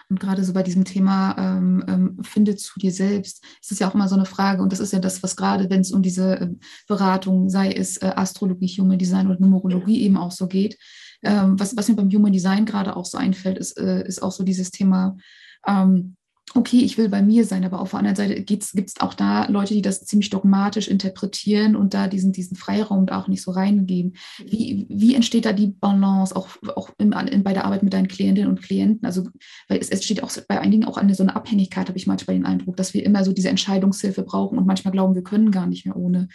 Und 0.09 0.19
gerade 0.19 0.43
so 0.43 0.53
bei 0.53 0.63
diesem 0.63 0.85
Thema 0.85 1.35
ähm, 1.37 1.83
ähm, 1.87 2.17
finde 2.23 2.55
zu 2.55 2.79
dir 2.79 2.91
selbst, 2.91 3.43
ist 3.61 3.71
es 3.71 3.79
ja 3.79 3.89
auch 3.89 3.95
immer 3.95 4.07
so 4.07 4.15
eine 4.15 4.25
Frage. 4.25 4.61
Und 4.61 4.71
das 4.71 4.79
ist 4.79 4.93
ja 4.93 4.99
das, 4.99 5.23
was 5.23 5.35
gerade, 5.35 5.69
wenn 5.69 5.81
es 5.81 5.91
um 5.91 6.01
diese 6.01 6.39
äh, 6.39 6.49
Beratung, 6.87 7.49
sei 7.49 7.71
es 7.71 7.97
äh, 7.97 8.11
Astrologie, 8.15 8.67
Human 8.79 8.99
Design 8.99 9.27
oder 9.27 9.39
Numerologie 9.39 10.01
eben 10.01 10.17
auch 10.17 10.31
so 10.31 10.47
geht. 10.47 10.77
Ähm, 11.23 11.59
was, 11.59 11.75
was 11.75 11.87
mir 11.87 11.95
beim 11.95 12.11
Human 12.11 12.33
Design 12.33 12.65
gerade 12.65 12.95
auch 12.95 13.05
so 13.05 13.17
einfällt, 13.17 13.57
ist, 13.57 13.79
äh, 13.79 14.05
ist 14.07 14.21
auch 14.21 14.31
so 14.31 14.43
dieses 14.43 14.71
Thema, 14.71 15.17
ähm, 15.65 16.15
okay, 16.55 16.79
ich 16.79 16.97
will 16.97 17.09
bei 17.09 17.21
mir 17.21 17.45
sein, 17.45 17.65
aber 17.65 17.81
auf 17.81 17.91
der 17.91 17.99
anderen 17.99 18.15
Seite 18.15 18.41
gibt 18.41 18.63
es 18.63 18.93
auch 19.01 19.13
da 19.13 19.45
Leute, 19.47 19.73
die 19.73 19.81
das 19.81 20.05
ziemlich 20.05 20.29
dogmatisch 20.29 20.87
interpretieren 20.87 21.75
und 21.75 21.93
da 21.93 22.07
diesen, 22.07 22.31
diesen 22.31 22.55
Freiraum 22.55 23.05
da 23.05 23.19
auch 23.19 23.27
nicht 23.27 23.41
so 23.41 23.51
reingeben. 23.51 24.15
Wie, 24.43 24.85
wie 24.89 25.15
entsteht 25.15 25.45
da 25.45 25.51
die 25.51 25.67
Balance, 25.67 26.35
auch, 26.35 26.47
auch 26.75 26.89
in, 26.97 27.11
in, 27.11 27.43
bei 27.43 27.53
der 27.53 27.65
Arbeit 27.65 27.83
mit 27.83 27.93
deinen 27.93 28.07
Klientinnen 28.07 28.49
und 28.49 28.61
Klienten? 28.61 29.05
Also, 29.05 29.27
weil 29.67 29.79
es, 29.79 29.89
es 29.89 30.05
steht 30.05 30.23
auch 30.23 30.31
bei 30.47 30.61
einigen 30.61 30.85
auch 30.85 30.97
eine 30.97 31.13
so 31.13 31.23
eine 31.23 31.35
Abhängigkeit, 31.35 31.89
habe 31.89 31.97
ich 31.97 32.07
manchmal 32.07 32.37
den 32.37 32.45
Eindruck, 32.45 32.77
dass 32.77 32.93
wir 32.93 33.03
immer 33.03 33.25
so 33.25 33.33
diese 33.33 33.49
Entscheidungshilfe 33.49 34.23
brauchen 34.23 34.57
und 34.57 34.65
manchmal 34.65 34.93
glauben, 34.93 35.15
wir 35.15 35.23
können 35.23 35.51
gar 35.51 35.67
nicht 35.67 35.85
mehr 35.85 35.97
ohne. 35.97 36.29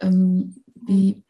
Ähm, 0.00 0.54
wie, 0.86 1.22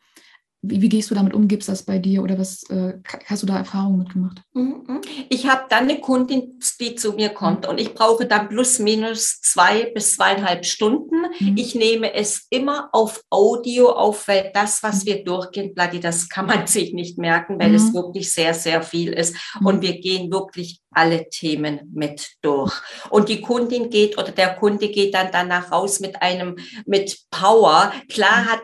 wie, 0.65 0.81
wie, 0.81 0.89
gehst 0.89 1.11
du 1.11 1.17
damit 1.17 1.35
um? 1.35 1.49
Gibt 1.49 1.63
es 1.63 1.67
das 1.67 1.83
bei 1.83 1.99
dir 1.99 2.23
oder 2.23 2.39
was 2.39 2.63
äh, 2.71 2.95
hast 3.27 3.43
du 3.43 3.47
da 3.49 3.59
Erfahrungen 3.59 3.99
mitgemacht? 3.99 4.43
Mhm. 4.55 5.01
Ich 5.29 5.49
habe 5.49 5.65
dann 5.69 5.85
eine 5.85 6.01
Kundin, 6.01 6.61
die 6.81 6.95
zu 6.95 7.15
mir 7.15 7.31
kommt 7.31 7.67
und 7.67 7.81
ich 7.81 7.95
brauche 7.95 8.27
dann 8.27 8.49
plus 8.49 8.79
minus 8.79 9.41
zwei 9.41 9.87
bis 9.87 10.15
zweieinhalb 10.15 10.65
Stunden. 10.65 11.23
Mhm. 11.41 11.57
Ich 11.57 11.75
nehme 11.75 12.15
es 12.15 12.47
immer 12.49 12.91
auf 12.93 13.25
Audio 13.29 13.91
auf, 13.91 14.29
weil 14.29 14.53
das, 14.55 14.85
was 14.85 15.03
mhm. 15.03 15.09
wir 15.09 15.25
durchgehen, 15.25 15.75
Bloody, 15.75 15.99
das 15.99 16.29
kann 16.29 16.47
man 16.47 16.67
sich 16.69 16.93
nicht 16.93 17.19
merken, 17.19 17.59
weil 17.59 17.71
mhm. 17.71 17.75
es 17.75 17.93
wirklich 17.93 18.33
sehr, 18.33 18.55
sehr 18.55 18.83
viel 18.83 19.13
ist. 19.13 19.35
Mhm. 19.59 19.67
Und 19.67 19.83
wir 19.83 19.99
gehen 19.99 20.31
wirklich 20.31 20.81
alle 20.93 21.29
Themen 21.29 21.91
mit 21.93 22.37
durch. 22.41 22.73
Und 23.11 23.29
die 23.29 23.41
Kundin 23.41 23.91
geht 23.91 24.17
oder 24.17 24.31
der 24.31 24.55
Kunde 24.55 24.91
geht 24.91 25.15
dann 25.15 25.29
danach 25.33 25.73
raus 25.73 25.99
mit 25.99 26.23
einem, 26.23 26.57
mit 26.87 27.19
Power. 27.31 27.93
Klar 28.09 28.43
mhm. 28.43 28.49
hat 28.49 28.63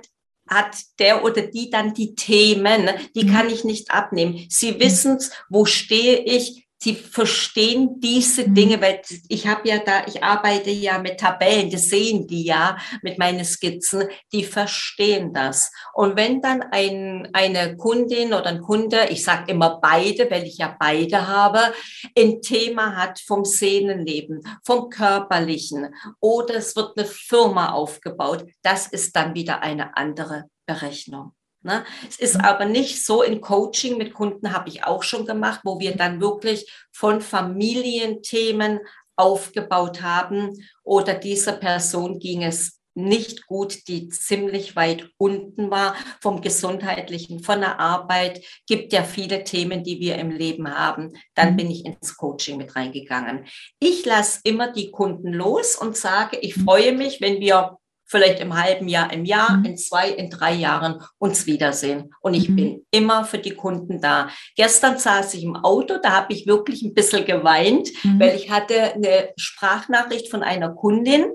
hat 0.49 0.77
der 0.99 1.25
oder 1.25 1.43
die 1.43 1.71
dann 1.71 1.95
die 1.95 2.15
Themen, 2.15 2.91
die 3.15 3.25
mhm. 3.25 3.33
kann 3.33 3.51
ich 3.51 3.65
nicht 3.65 3.91
abnehmen. 3.91 4.47
Sie 4.49 4.73
mhm. 4.73 4.81
wissen, 4.81 5.19
wo 5.49 5.65
stehe 5.65 6.19
ich, 6.25 6.68
sie 6.79 6.95
verstehen 6.95 8.01
diese 8.01 8.49
mhm. 8.49 8.55
Dinge, 8.55 8.81
weil 8.81 9.03
ich 9.29 9.47
habe 9.47 9.69
ja 9.69 9.79
da, 9.79 10.07
ich 10.07 10.23
arbeite 10.23 10.71
ja 10.71 10.99
mit 10.99 11.21
Tabellen, 11.21 11.71
das 11.71 11.85
sehen 11.85 12.27
die 12.27 12.45
ja 12.45 12.79
mit 13.03 13.19
meinen 13.19 13.45
Skizzen, 13.45 14.09
die 14.33 14.45
verstehen 14.45 15.33
das. 15.33 15.73
Und 15.95 16.17
wenn 16.17 16.41
dann 16.41 16.63
ein, 16.71 17.29
eine 17.33 17.77
Kundin 17.77 18.33
oder 18.33 18.47
ein 18.47 18.61
Kunde, 18.61 19.09
ich 19.11 19.25
sage 19.25 19.51
immer 19.53 19.81
beide, 19.81 20.31
weil 20.31 20.45
ich 20.45 20.59
ja 20.59 20.77
beide 20.79 21.27
habe, 21.27 21.73
ein 22.17 22.41
Thema 22.41 22.97
hat 22.97 23.21
vom 23.21 23.45
Seelenleben, 23.45 24.43
vom 24.65 24.89
körperlichen 24.89 25.95
oder 26.21 26.57
es 26.57 26.77
wird 26.77 26.97
eine 26.97 27.07
Firma 27.07 27.73
aufgebaut, 27.73 28.45
das 28.63 28.87
ist 28.87 29.17
dann 29.17 29.35
wieder 29.35 29.63
eine 29.63 29.97
andere 29.97 30.45
Berechnung. 30.67 31.33
Ne? 31.63 31.85
Es 32.09 32.19
ist 32.19 32.37
aber 32.37 32.65
nicht 32.65 33.05
so 33.05 33.23
in 33.23 33.41
Coaching 33.41 33.99
mit 33.99 34.15
Kunden, 34.15 34.53
habe 34.53 34.69
ich 34.69 34.85
auch 34.85 35.03
schon 35.03 35.27
gemacht, 35.27 35.61
wo 35.65 35.81
wir 35.81 35.97
dann 35.97 36.21
wirklich 36.21 36.71
von 36.93 37.21
Familienthemen 37.21 38.81
aufgebaut 39.17 40.03
haben 40.03 40.53
oder 40.85 41.15
dieser 41.15 41.53
Person 41.53 42.21
ging 42.21 42.45
es 42.45 42.79
nicht 42.99 43.47
gut, 43.47 43.87
die 43.87 44.09
ziemlich 44.09 44.75
weit 44.75 45.09
unten 45.19 45.71
war 45.71 45.95
vom 46.21 46.41
gesundheitlichen, 46.41 47.43
von 47.43 47.61
der 47.61 47.79
Arbeit. 47.79 48.45
Gibt 48.67 48.93
ja 48.93 49.05
viele 49.05 49.45
Themen, 49.45 49.85
die 49.85 50.01
wir 50.01 50.17
im 50.17 50.31
Leben 50.31 50.69
haben. 50.69 51.13
Dann 51.35 51.57
bin 51.57 51.71
ich 51.71 51.85
ins 51.87 52.17
Coaching 52.17 52.57
mit 52.57 52.75
reingegangen. 52.75 53.47
Ich 53.79 54.05
lasse 54.05 54.41
immer 54.43 54.73
die 54.73 54.91
Kunden 54.91 55.33
los 55.33 55.77
und 55.77 55.97
sage, 55.97 56.39
ich 56.39 56.55
freue 56.55 56.93
mich, 56.93 57.21
wenn 57.21 57.41
wir 57.41 57.79
vielleicht 58.09 58.41
im 58.41 58.61
halben 58.61 58.89
Jahr, 58.89 59.13
im 59.13 59.25
Jahr, 59.25 59.59
mhm. 59.59 59.65
in 59.67 59.77
zwei, 59.77 60.09
in 60.09 60.31
drei 60.31 60.55
Jahren 60.55 61.01
uns 61.19 61.47
wiedersehen. 61.47 62.15
Und 62.21 62.35
ich 62.35 62.49
mhm. 62.49 62.57
bin 62.57 62.87
immer 62.91 63.25
für 63.25 63.39
die 63.39 63.55
Kunden 63.55 64.01
da. 64.01 64.31
Gestern 64.57 64.99
saß 64.99 65.35
ich 65.35 65.45
im 65.45 65.57
Auto, 65.57 65.99
da 66.03 66.13
habe 66.13 66.33
ich 66.33 66.47
wirklich 66.47 66.83
ein 66.83 66.95
bisschen 66.95 67.25
geweint, 67.27 67.91
mhm. 68.03 68.19
weil 68.19 68.35
ich 68.35 68.51
hatte 68.51 68.95
eine 68.95 69.31
Sprachnachricht 69.37 70.31
von 70.31 70.43
einer 70.43 70.71
Kundin, 70.71 71.27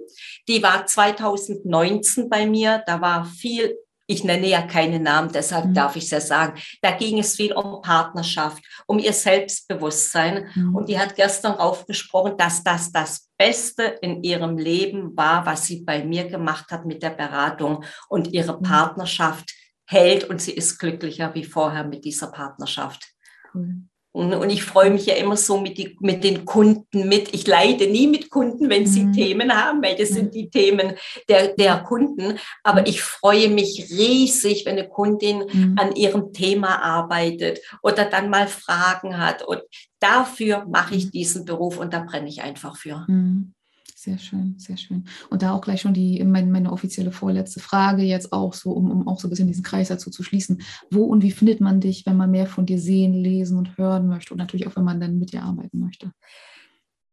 die 0.48 0.64
war 0.64 0.86
2019 0.86 2.30
bei 2.30 2.48
mir, 2.48 2.84
da 2.88 3.00
war 3.00 3.26
viel 3.26 3.78
ich 4.14 4.24
nenne 4.24 4.48
ja 4.48 4.62
keine 4.62 5.00
Namen, 5.00 5.32
deshalb 5.34 5.66
mhm. 5.66 5.74
darf 5.74 5.96
ich 5.96 6.06
es 6.06 6.12
ja 6.12 6.22
sagen. 6.22 6.60
Da 6.82 6.92
ging 6.92 7.20
es 7.20 7.36
viel 7.36 7.54
um 7.54 7.82
Partnerschaft, 7.82 8.64
um 8.86 9.00
ihr 9.00 9.14
Selbstbewusstsein. 9.14 10.48
Mhm. 10.56 10.76
Und 10.76 10.90
die 10.90 11.00
hat 11.00 11.16
gestern 11.16 11.56
aufgesprochen, 11.56 12.38
dass 12.38 12.64
das 12.64 12.92
das 12.92 13.30
Beste 13.38 13.84
in 14.02 14.24
ihrem 14.24 14.58
Leben 14.58 15.18
war, 15.18 15.46
was 15.46 15.66
sie 15.66 15.84
bei 15.84 16.04
mir 16.04 16.28
gemacht 16.28 16.72
hat 16.72 16.86
mit 16.86 17.02
der 17.04 17.10
Beratung 17.10 17.84
und 18.08 18.32
ihre 18.32 18.58
mhm. 18.58 18.64
Partnerschaft 18.64 19.52
hält 19.86 20.24
und 20.30 20.42
sie 20.42 20.54
ist 20.54 20.78
glücklicher 20.78 21.34
wie 21.36 21.44
vorher 21.44 21.84
mit 21.84 22.06
dieser 22.06 22.28
Partnerschaft. 22.28 23.12
Cool. 23.54 23.84
Und, 24.14 24.52
ich 24.52 24.64
freue 24.64 24.92
mich 24.92 25.08
ja 25.08 25.16
immer 25.16 25.36
so 25.36 25.60
mit, 25.60 25.80
die, 25.80 25.98
mit 26.00 26.24
den 26.24 26.46
Kunden 26.46 27.10
mit. 27.10 27.34
Ich 27.34 27.48
leide 27.48 27.88
nie 27.88 28.06
mit 28.06 28.30
Kunden, 28.30 28.70
wenn 28.70 28.86
sie 28.86 29.06
mhm. 29.06 29.14
Themen 29.14 29.52
haben, 29.52 29.82
weil 29.82 29.96
das 29.96 30.10
sind 30.10 30.36
die 30.36 30.52
Themen 30.52 30.94
der, 31.28 31.48
der 31.56 31.80
Kunden. 31.80 32.38
Aber 32.64 32.86
ich 32.86 33.02
freue 33.02 33.50
mich 33.50 33.88
riesig, 33.90 34.68
wenn 34.68 34.78
eine 34.78 34.88
Kundin 34.88 35.44
mhm. 35.52 35.76
an 35.80 35.96
ihrem 35.96 36.32
Thema 36.32 36.84
arbeitet 36.84 37.60
oder 37.82 38.06
dann 38.06 38.30
mal 38.30 38.48
Fragen 38.48 39.18
hat. 39.18 39.42
Und 39.42 39.64
dafür 40.00 40.66
mache 40.70 40.94
ich 40.94 41.06
mhm. 41.06 41.12
diesen 41.12 41.46
Beruf 41.46 41.80
und 41.80 41.92
da 41.92 42.02
brenne 42.02 42.30
ich 42.30 42.44
einfach 42.44 42.78
für. 42.78 43.06
Mhm. 43.08 43.56
Sehr 44.04 44.18
schön, 44.18 44.56
sehr 44.58 44.76
schön. 44.76 45.06
Und 45.30 45.44
da 45.44 45.54
auch 45.54 45.62
gleich 45.62 45.80
schon 45.80 45.94
die, 45.94 46.22
meine, 46.26 46.52
meine 46.52 46.74
offizielle 46.74 47.14
vorletzte 47.14 47.62
Frage 47.62 48.04
jetzt 48.04 48.34
auch 48.34 48.54
so, 48.54 48.72
um, 48.72 48.92
um 48.92 49.08
auch 49.08 49.18
so 49.18 49.28
ein 49.28 49.30
bisschen 49.30 49.48
diesen 49.48 49.64
Kreis 49.64 49.88
dazu 49.88 50.12
zu 50.12 50.24
schließen. 50.24 50.62
Wo 50.92 51.06
und 51.06 51.24
wie 51.24 51.32
findet 51.32 51.62
man 51.62 51.80
dich, 51.80 52.06
wenn 52.06 52.18
man 52.18 52.30
mehr 52.30 52.46
von 52.46 52.66
dir 52.66 52.80
sehen, 52.80 53.14
lesen 53.14 53.58
und 53.58 53.78
hören 53.78 54.08
möchte 54.08 54.34
und 54.34 54.40
natürlich 54.40 54.68
auch, 54.68 54.76
wenn 54.76 54.84
man 54.84 55.00
dann 55.00 55.20
mit 55.20 55.32
dir 55.32 55.44
arbeiten 55.44 55.80
möchte? 55.80 56.12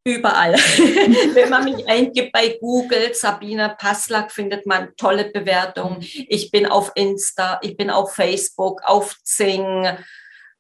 Überall. 0.05 0.55
wenn 1.35 1.49
man 1.49 1.63
mich 1.63 1.89
eingibt 1.89 2.33
bei 2.33 2.59
Google, 2.61 3.15
Sabine 3.15 3.77
Passlack, 3.79 4.33
findet 4.33 4.67
man 4.67 4.89
tolle 4.97 5.31
Bewertungen. 5.31 5.99
Mhm. 5.99 6.25
Ich 6.27 6.51
bin 6.51 6.67
auf 6.67 6.91
Insta, 6.97 7.61
ich 7.63 7.77
bin 7.77 7.91
auf 7.91 8.15
Facebook, 8.15 8.83
auf 8.83 9.17
Zing. 9.23 9.87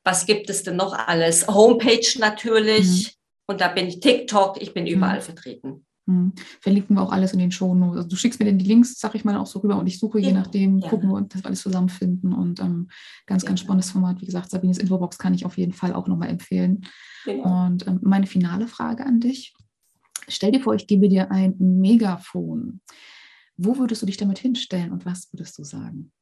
Was 0.05 0.27
gibt 0.27 0.49
es 0.49 0.63
denn 0.63 0.77
noch 0.77 0.93
alles? 0.93 1.49
Homepage 1.49 2.07
natürlich. 2.21 2.87
Mhm. 2.87 3.11
Und 3.49 3.61
da 3.61 3.67
bin 3.67 3.89
ich 3.89 3.99
TikTok, 3.99 4.63
ich 4.63 4.73
bin 4.73 4.87
überall 4.87 5.19
mhm. 5.19 5.23
vertreten. 5.23 5.87
Hm. 6.11 6.33
Verlinken 6.61 6.97
wir 6.97 7.03
auch 7.03 7.13
alles 7.13 7.33
in 7.33 7.39
den 7.39 7.53
Shownotes. 7.53 7.99
Also 7.99 8.09
du 8.09 8.17
schickst 8.17 8.41
mir 8.41 8.47
dann 8.47 8.59
die 8.59 8.67
Links, 8.67 8.99
sag 8.99 9.15
ich 9.15 9.25
mal, 9.25 9.37
auch 9.37 9.47
so 9.47 9.61
rüber 9.61 9.79
und 9.79 9.87
ich 9.87 9.99
suche 9.99 10.19
je 10.19 10.33
nachdem, 10.33 10.79
ja. 10.79 10.89
gucken 10.89 11.09
wir 11.09 11.15
und 11.15 11.35
das 11.35 11.45
alles 11.45 11.63
zusammenfinden. 11.63 12.33
Und 12.33 12.61
ähm, 12.61 12.89
ganz, 13.27 13.45
ja. 13.45 13.49
ganz 13.49 13.61
spannendes 13.61 13.93
Format. 13.93 14.21
Wie 14.21 14.27
gesagt, 14.27 14.51
Sabines 14.51 14.79
Infobox 14.79 15.19
kann 15.19 15.35
ich 15.35 15.47
auf 15.47 15.57
jeden 15.57 15.73
Fall 15.73 15.95
auch 15.95 16.09
nochmal 16.09 16.29
empfehlen. 16.29 16.87
Genau. 17.25 17.67
Und 17.67 17.87
ähm, 17.87 18.01
meine 18.03 18.27
finale 18.27 18.67
Frage 18.67 19.07
an 19.07 19.21
dich. 19.21 19.55
Stell 20.29 20.53
dir 20.53 20.61
vor, 20.61 20.75
ich 20.75 20.87
gebe 20.87 21.09
dir 21.09 21.31
ein 21.31 21.55
Megafon. 21.59 22.81
Wo 23.57 23.79
würdest 23.79 24.03
du 24.03 24.07
dich 24.07 24.17
damit 24.17 24.39
hinstellen 24.39 24.91
und 24.91 25.05
was 25.05 25.33
würdest 25.33 25.59
du 25.59 25.65
sagen? 25.65 26.13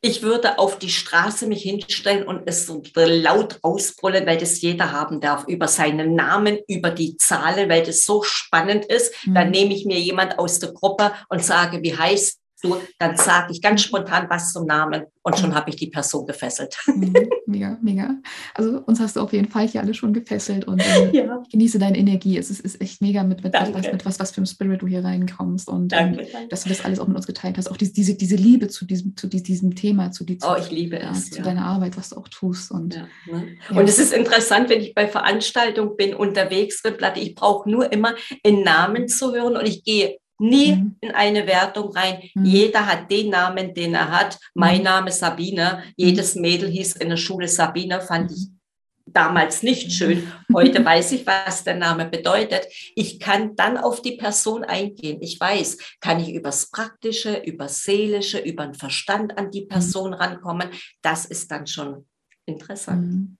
Ich 0.00 0.22
würde 0.22 0.58
auf 0.58 0.78
die 0.78 0.90
Straße 0.90 1.48
mich 1.48 1.62
hinstellen 1.62 2.26
und 2.26 2.42
es 2.46 2.70
laut 2.94 3.58
ausbrüllen, 3.62 4.26
weil 4.26 4.38
das 4.38 4.60
jeder 4.60 4.92
haben 4.92 5.20
darf, 5.20 5.48
über 5.48 5.66
seinen 5.66 6.14
Namen, 6.14 6.58
über 6.68 6.90
die 6.90 7.16
Zahlen, 7.16 7.68
weil 7.68 7.82
das 7.82 8.04
so 8.04 8.22
spannend 8.22 8.84
ist. 8.84 9.12
Mhm. 9.26 9.34
Dann 9.34 9.50
nehme 9.50 9.74
ich 9.74 9.86
mir 9.86 9.98
jemand 9.98 10.38
aus 10.38 10.60
der 10.60 10.72
Gruppe 10.72 11.12
und 11.28 11.44
sage, 11.44 11.82
wie 11.82 11.96
heißt 11.96 12.38
du, 12.62 12.76
dann 12.98 13.16
sage 13.16 13.52
ich 13.52 13.62
ganz 13.62 13.82
spontan 13.82 14.26
was 14.28 14.52
zum 14.52 14.66
Namen 14.66 15.04
und 15.22 15.38
schon 15.38 15.54
habe 15.54 15.70
ich 15.70 15.76
die 15.76 15.88
Person 15.88 16.26
gefesselt. 16.26 16.76
Mhm, 16.86 17.14
mega, 17.46 17.78
mega. 17.82 18.16
Also 18.54 18.80
uns 18.80 19.00
hast 19.00 19.16
du 19.16 19.20
auf 19.20 19.32
jeden 19.32 19.48
Fall 19.48 19.68
hier 19.68 19.80
alle 19.80 19.94
schon 19.94 20.12
gefesselt 20.12 20.66
und 20.66 20.82
ähm, 20.82 21.10
ja. 21.12 21.42
genieße 21.50 21.78
deine 21.78 21.98
Energie. 21.98 22.36
Es 22.38 22.50
ist, 22.50 22.60
ist 22.60 22.80
echt 22.80 23.00
mega 23.00 23.22
mit, 23.22 23.44
mit, 23.44 23.52
was, 23.54 23.92
mit 23.92 24.04
was, 24.04 24.18
was 24.18 24.30
für 24.30 24.40
ein 24.40 24.46
Spirit 24.46 24.82
du 24.82 24.86
hier 24.86 25.04
reinkommst 25.04 25.68
und 25.68 25.92
ähm, 25.92 26.18
dass 26.50 26.64
du 26.64 26.68
das 26.68 26.84
alles 26.84 26.98
auch 26.98 27.06
mit 27.06 27.16
uns 27.16 27.26
geteilt 27.26 27.58
hast. 27.58 27.70
Auch 27.70 27.76
diese, 27.76 27.92
diese, 27.92 28.14
diese 28.14 28.36
Liebe 28.36 28.68
zu 28.68 28.84
diesem, 28.84 29.16
zu 29.16 29.28
diesem 29.28 29.74
Thema, 29.74 30.10
zu, 30.10 30.24
die, 30.24 30.38
oh, 30.42 30.56
ich 30.58 30.70
liebe 30.70 30.98
ja, 30.98 31.12
es, 31.12 31.30
zu 31.30 31.38
ja. 31.38 31.44
deiner 31.44 31.64
Arbeit, 31.64 31.96
was 31.96 32.10
du 32.10 32.16
auch 32.16 32.28
tust. 32.28 32.70
Und, 32.70 32.96
ne? 33.26 33.56
und 33.70 33.88
es 33.88 33.98
ist 33.98 34.12
interessant, 34.12 34.68
wenn 34.70 34.80
ich 34.80 34.94
bei 34.94 35.06
Veranstaltungen 35.06 35.96
bin, 35.96 36.14
unterwegs 36.14 36.82
bin, 36.82 36.94
ich 37.16 37.34
brauche 37.34 37.68
nur 37.70 37.92
immer 37.92 38.14
einen 38.44 38.62
Namen 38.62 39.08
zu 39.08 39.32
hören 39.34 39.56
und 39.56 39.66
ich 39.66 39.84
gehe 39.84 40.18
nie 40.38 40.76
mhm. 40.76 40.96
in 41.00 41.10
eine 41.12 41.46
Wertung 41.46 41.92
rein. 41.92 42.22
Mhm. 42.34 42.44
Jeder 42.44 42.86
hat 42.86 43.10
den 43.10 43.30
Namen, 43.30 43.74
den 43.74 43.94
er 43.94 44.10
hat. 44.10 44.38
Mein 44.54 44.78
mhm. 44.78 44.84
Name 44.84 45.08
ist 45.08 45.20
Sabine. 45.20 45.82
Jedes 45.96 46.34
Mädel 46.34 46.70
hieß 46.70 46.96
in 46.96 47.08
der 47.10 47.16
Schule 47.16 47.48
Sabine, 47.48 48.00
fand 48.00 48.32
ich 48.32 48.48
damals 49.12 49.62
nicht 49.62 49.92
schön. 49.92 50.30
Heute 50.52 50.84
weiß 50.84 51.12
ich, 51.12 51.26
was 51.26 51.64
der 51.64 51.76
Name 51.76 52.06
bedeutet. 52.06 52.66
Ich 52.94 53.18
kann 53.18 53.56
dann 53.56 53.76
auf 53.78 54.02
die 54.02 54.16
Person 54.16 54.64
eingehen. 54.64 55.18
Ich 55.22 55.40
weiß, 55.40 55.78
kann 56.00 56.20
ich 56.20 56.32
übers 56.32 56.70
Praktische, 56.70 57.42
übers 57.44 57.84
Seelische, 57.84 58.38
über 58.38 58.66
den 58.66 58.74
Verstand 58.74 59.38
an 59.38 59.50
die 59.50 59.62
Person 59.62 60.14
rankommen. 60.14 60.68
Das 61.02 61.24
ist 61.24 61.50
dann 61.50 61.66
schon 61.66 62.06
interessant. 62.46 63.37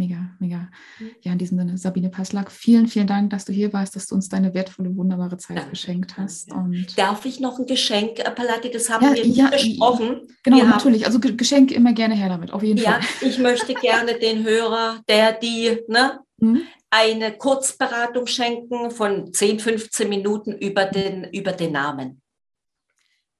Mega, 0.00 0.30
mega. 0.38 0.70
Mhm. 0.98 1.10
Ja, 1.20 1.32
in 1.32 1.38
diesem 1.38 1.58
Sinne, 1.58 1.76
Sabine 1.76 2.08
Passlack, 2.08 2.50
vielen, 2.50 2.86
vielen 2.86 3.06
Dank, 3.06 3.28
dass 3.28 3.44
du 3.44 3.52
hier 3.52 3.70
warst, 3.74 3.94
dass 3.96 4.06
du 4.06 4.14
uns 4.14 4.30
deine 4.30 4.54
wertvolle, 4.54 4.96
wunderbare 4.96 5.36
Zeit 5.36 5.58
Danke. 5.58 5.72
geschenkt 5.72 6.16
hast. 6.16 6.50
Und 6.50 6.96
Darf 6.96 7.26
ich 7.26 7.38
noch 7.38 7.58
ein 7.58 7.66
Geschenk, 7.66 8.18
äh, 8.18 8.30
Palatti, 8.30 8.70
das 8.70 8.88
haben 8.88 9.04
ja, 9.04 9.14
wir 9.14 9.26
nicht 9.26 9.36
ja, 9.36 9.48
besprochen. 9.48 10.22
Genau, 10.42 10.56
wir 10.56 10.64
natürlich. 10.64 11.04
also 11.04 11.20
Geschenke 11.20 11.74
immer 11.74 11.92
gerne 11.92 12.14
her 12.14 12.30
damit, 12.30 12.50
auf 12.50 12.62
jeden 12.62 12.78
ja, 12.78 12.92
Fall. 12.92 13.00
Ja, 13.20 13.28
ich 13.28 13.38
möchte 13.38 13.74
gerne 13.74 14.18
den 14.18 14.42
Hörer, 14.42 15.02
der 15.06 15.34
die, 15.34 15.76
ne, 15.86 16.20
mhm. 16.38 16.62
eine 16.88 17.36
Kurzberatung 17.36 18.26
schenken 18.26 18.90
von 18.90 19.34
10, 19.34 19.60
15 19.60 20.08
Minuten 20.08 20.52
über 20.52 20.86
den, 20.86 21.24
über 21.24 21.52
den 21.52 21.72
Namen. 21.72 22.22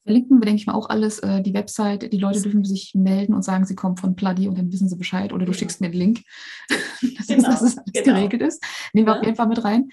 Verlinken 0.04 0.40
wir, 0.40 0.46
denke 0.46 0.60
ich 0.60 0.66
mal, 0.66 0.74
auch 0.74 0.88
alles, 0.88 1.18
äh, 1.18 1.42
die 1.42 1.52
Website. 1.52 2.12
Die 2.12 2.18
Leute 2.18 2.40
dürfen 2.40 2.64
sich 2.64 2.94
melden 2.94 3.34
und 3.34 3.42
sagen, 3.42 3.66
sie 3.66 3.74
kommen 3.74 3.96
von 3.96 4.16
Pladi 4.16 4.48
und 4.48 4.56
dann 4.56 4.72
wissen 4.72 4.88
sie 4.88 4.96
Bescheid 4.96 5.32
oder 5.32 5.44
du 5.44 5.52
schickst 5.52 5.80
mir 5.80 5.90
den 5.90 5.98
Link, 5.98 6.22
dass, 6.68 7.26
genau, 7.26 7.48
das, 7.48 7.60
dass 7.60 7.78
alles 7.78 7.92
genau. 7.92 8.14
geregelt 8.14 8.42
ist. 8.42 8.64
Nehmen 8.94 9.06
wir 9.06 9.14
ja. 9.14 9.20
auf 9.20 9.24
jeden 9.24 9.36
Fall 9.36 9.48
mit 9.48 9.62
rein. 9.62 9.88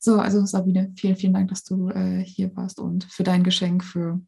So, 0.00 0.18
also 0.18 0.46
Sabine, 0.46 0.92
vielen, 0.96 1.16
vielen 1.16 1.34
Dank, 1.34 1.48
dass 1.48 1.62
du 1.62 1.90
äh, 1.90 2.24
hier 2.24 2.56
warst 2.56 2.80
und 2.80 3.04
für 3.04 3.22
dein 3.22 3.42
Geschenk, 3.42 3.84
für 3.84 4.20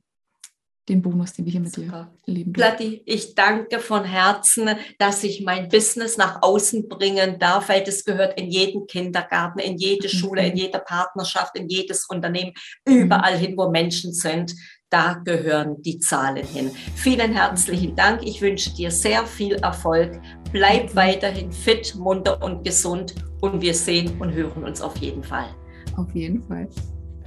den 0.89 1.01
Bonus, 1.01 1.33
den 1.33 1.45
wir 1.45 1.53
hier 1.53 1.61
mit 1.61 1.75
Super. 1.75 2.13
dir 2.27 2.33
leben. 2.33 2.53
Platti, 2.53 3.03
ich 3.07 3.35
danke 3.35 3.79
von 3.79 4.05
Herzen, 4.05 4.71
dass 4.99 5.23
ich 5.23 5.43
mein 5.43 5.69
Business 5.69 6.17
nach 6.17 6.43
außen 6.43 6.89
bringen 6.89 7.39
darf, 7.39 7.69
weil 7.69 7.85
das 7.85 8.05
gehört 8.05 8.39
in 8.39 8.51
jeden 8.51 8.87
Kindergarten, 8.87 9.61
in 9.61 9.79
jede 9.79 10.09
mhm. 10.09 10.13
Schule, 10.13 10.47
in 10.47 10.57
jede 10.57 10.81
Partnerschaft, 10.81 11.57
in 11.57 11.69
jedes 11.69 12.07
Unternehmen, 12.07 12.53
überall 12.85 13.37
mhm. 13.37 13.41
hin, 13.41 13.57
wo 13.57 13.71
Menschen 13.71 14.13
sind 14.13 14.55
da 14.93 15.15
gehören 15.25 15.81
die 15.83 15.99
Zahlen 15.99 16.47
hin. 16.47 16.71
Vielen 16.95 17.33
herzlichen 17.33 17.97
Dank. 17.97 18.23
Ich 18.25 18.43
wünsche 18.43 18.75
dir 18.75 18.91
sehr 18.91 19.25
viel 19.25 19.55
Erfolg. 19.55 20.21
Bleib 20.53 20.95
weiterhin 20.95 21.51
fit, 21.51 21.95
munter 21.97 22.43
und 22.43 22.63
gesund 22.63 23.15
und 23.41 23.63
wir 23.63 23.75
sehen 23.75 24.21
und 24.21 24.33
hören 24.33 24.65
uns 24.65 24.83
auf 24.83 24.97
jeden 24.99 25.25
Fall. 25.25 25.49
Auf 25.97 26.15
jeden 26.15 26.43
Fall. 26.43 26.69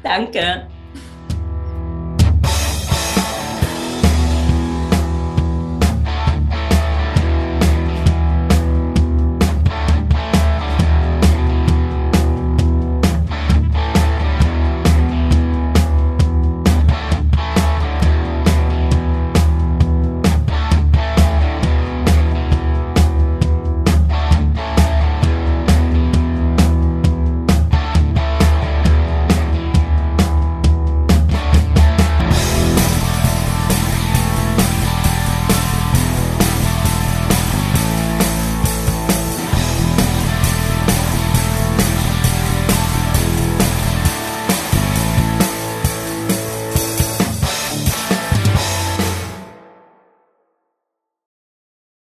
Danke. 0.04 0.68